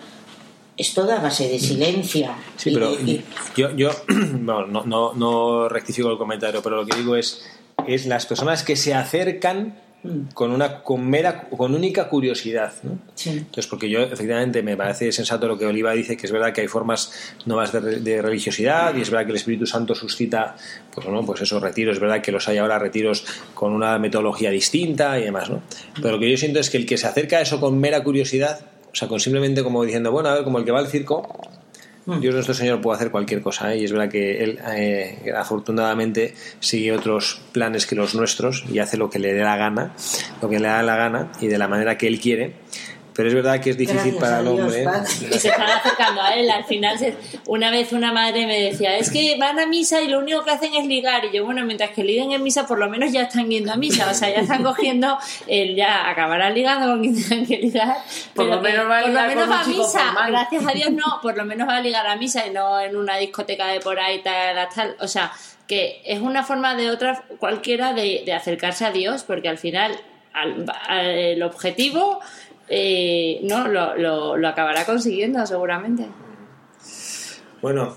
[0.78, 2.30] es toda a base de silencio.
[2.57, 3.23] Sí, pero y-
[3.55, 3.91] yo, yo
[4.39, 7.45] no, no, no rectifico el comentario, pero lo que digo es,
[7.88, 9.80] es las personas que se acercan
[10.36, 12.71] con una con mera, con única curiosidad.
[12.84, 12.99] ¿no?
[13.15, 13.32] Sí.
[13.32, 16.61] Entonces, porque yo efectivamente me parece sensato lo que Oliva dice, que es verdad que
[16.61, 17.11] hay formas
[17.45, 20.57] nuevas de, de religiosidad y es verdad que el Espíritu Santo suscita,
[20.93, 24.51] pues no, pues esos retiros, es verdad que los hay ahora retiros con una metodología
[24.51, 25.63] distinta y demás, ¿no?
[25.95, 28.03] Pero lo que yo siento es que el que se acerca a eso con mera
[28.03, 28.59] curiosidad,
[28.96, 31.28] o sea, con simplemente como diciendo, bueno, a ver, como el que va al circo,
[32.06, 33.80] Dios nuestro Señor puede hacer cualquier cosa ¿eh?
[33.80, 38.96] y es verdad que Él eh, afortunadamente sigue otros planes que los nuestros y hace
[38.96, 39.93] lo que le dé la gana,
[40.41, 42.54] lo que le da la gana y de la manera que Él quiere.
[43.16, 44.84] Pero es verdad que es difícil Gracias para el Dios, hombre.
[44.84, 45.28] ¿eh?
[45.36, 46.51] Y se están acercando a él.
[46.51, 50.09] Al final, se- una vez una madre me decía, es que van a misa y
[50.09, 51.24] lo único que hacen es ligar.
[51.26, 53.78] Y yo, bueno, mientras que liguen en misa, por lo menos ya están yendo a
[53.78, 54.09] misa.
[54.11, 57.95] O sea, ya están cogiendo, el ya acabarán ligando con quien tengan que ligar.
[58.34, 59.99] Por lo menos va a por lo ligar menos con un va a chico misa.
[59.99, 60.32] formal.
[60.32, 61.20] Gracias a Dios, no.
[61.22, 63.97] Por lo menos va a ligar a misa y no en una discoteca de por
[63.99, 64.97] ahí, tal, tal.
[64.99, 65.32] O sea,
[65.68, 69.97] que es una forma de otra cualquiera de, de acercarse a Dios, porque al final
[70.34, 72.20] al- al- el objetivo
[72.70, 76.05] eh, no lo, lo, lo acabará consiguiendo seguramente.
[77.61, 77.95] Bueno,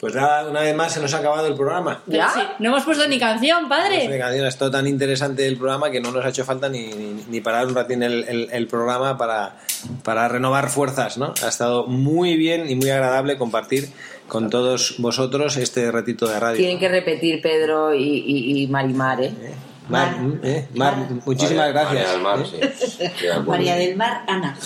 [0.00, 2.02] pues nada, una vez más se nos ha acabado el programa.
[2.06, 2.28] Pero ¿Ya?
[2.30, 4.06] sí, no hemos puesto ni canción, padre.
[4.08, 7.24] Venga, ha estado tan interesante el programa que no nos ha hecho falta ni, ni,
[7.28, 9.56] ni parar un ratín el, el- el programa para,
[10.02, 11.32] para renovar fuerzas, ¿no?
[11.42, 13.88] Ha estado muy bien y muy agradable compartir
[14.28, 16.56] con todos vosotros este ratito de radio.
[16.58, 19.32] Tienen que repetir Pedro y, y, y Marimar, ¿eh?
[19.88, 20.38] Mar, Mar.
[20.42, 20.94] eh, Mar,
[21.26, 22.12] muchísimas María- María gracias.
[22.12, 22.74] del Mar, ¿eh?
[22.78, 23.26] sí.
[23.46, 24.56] María del Mar, Ana.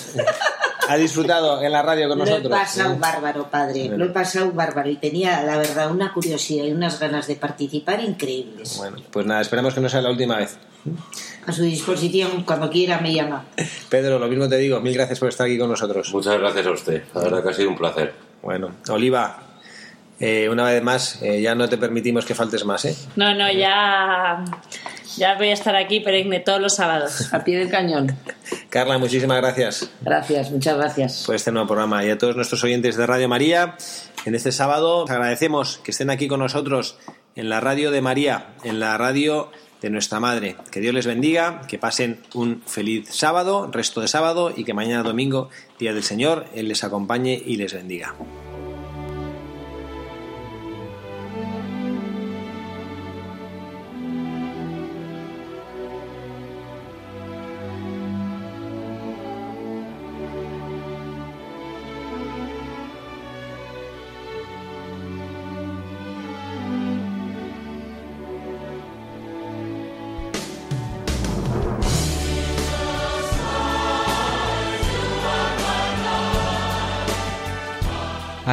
[0.88, 2.50] Ha disfrutado en la radio con Lo he nosotros.
[2.58, 3.88] pasado bárbaro, padre.
[3.94, 8.00] Lo he pasado bárbaro y tenía, la verdad, una curiosidad y unas ganas de participar
[8.02, 8.76] increíbles.
[8.78, 10.56] Bueno, pues nada, esperemos que no sea la última vez.
[11.46, 13.44] A su disposición, cuando quiera me llama.
[13.90, 16.10] Pedro, lo mismo te digo, mil gracias por estar aquí con nosotros.
[16.14, 17.02] Muchas gracias a usted.
[17.14, 18.14] La verdad que ha sido un placer.
[18.40, 19.42] Bueno, Oliva,
[20.20, 22.96] eh, una vez más, eh, ya no te permitimos que faltes más, ¿eh?
[23.16, 24.44] No, no, ya,
[25.16, 27.32] ya voy a estar aquí peregne todos los sábados.
[27.32, 28.16] A pie del cañón.
[28.70, 31.22] Carla, muchísimas gracias Gracias, muchas gracias.
[31.26, 33.76] por este nuevo programa y a todos nuestros oyentes de Radio María.
[34.24, 36.98] En este sábado os agradecemos que estén aquí con nosotros
[37.36, 39.50] en la radio de María, en la radio
[39.80, 40.56] de nuestra Madre.
[40.72, 45.04] Que Dios les bendiga, que pasen un feliz sábado, resto de sábado y que mañana
[45.04, 45.48] domingo,
[45.78, 48.14] Día del Señor, Él les acompañe y les bendiga.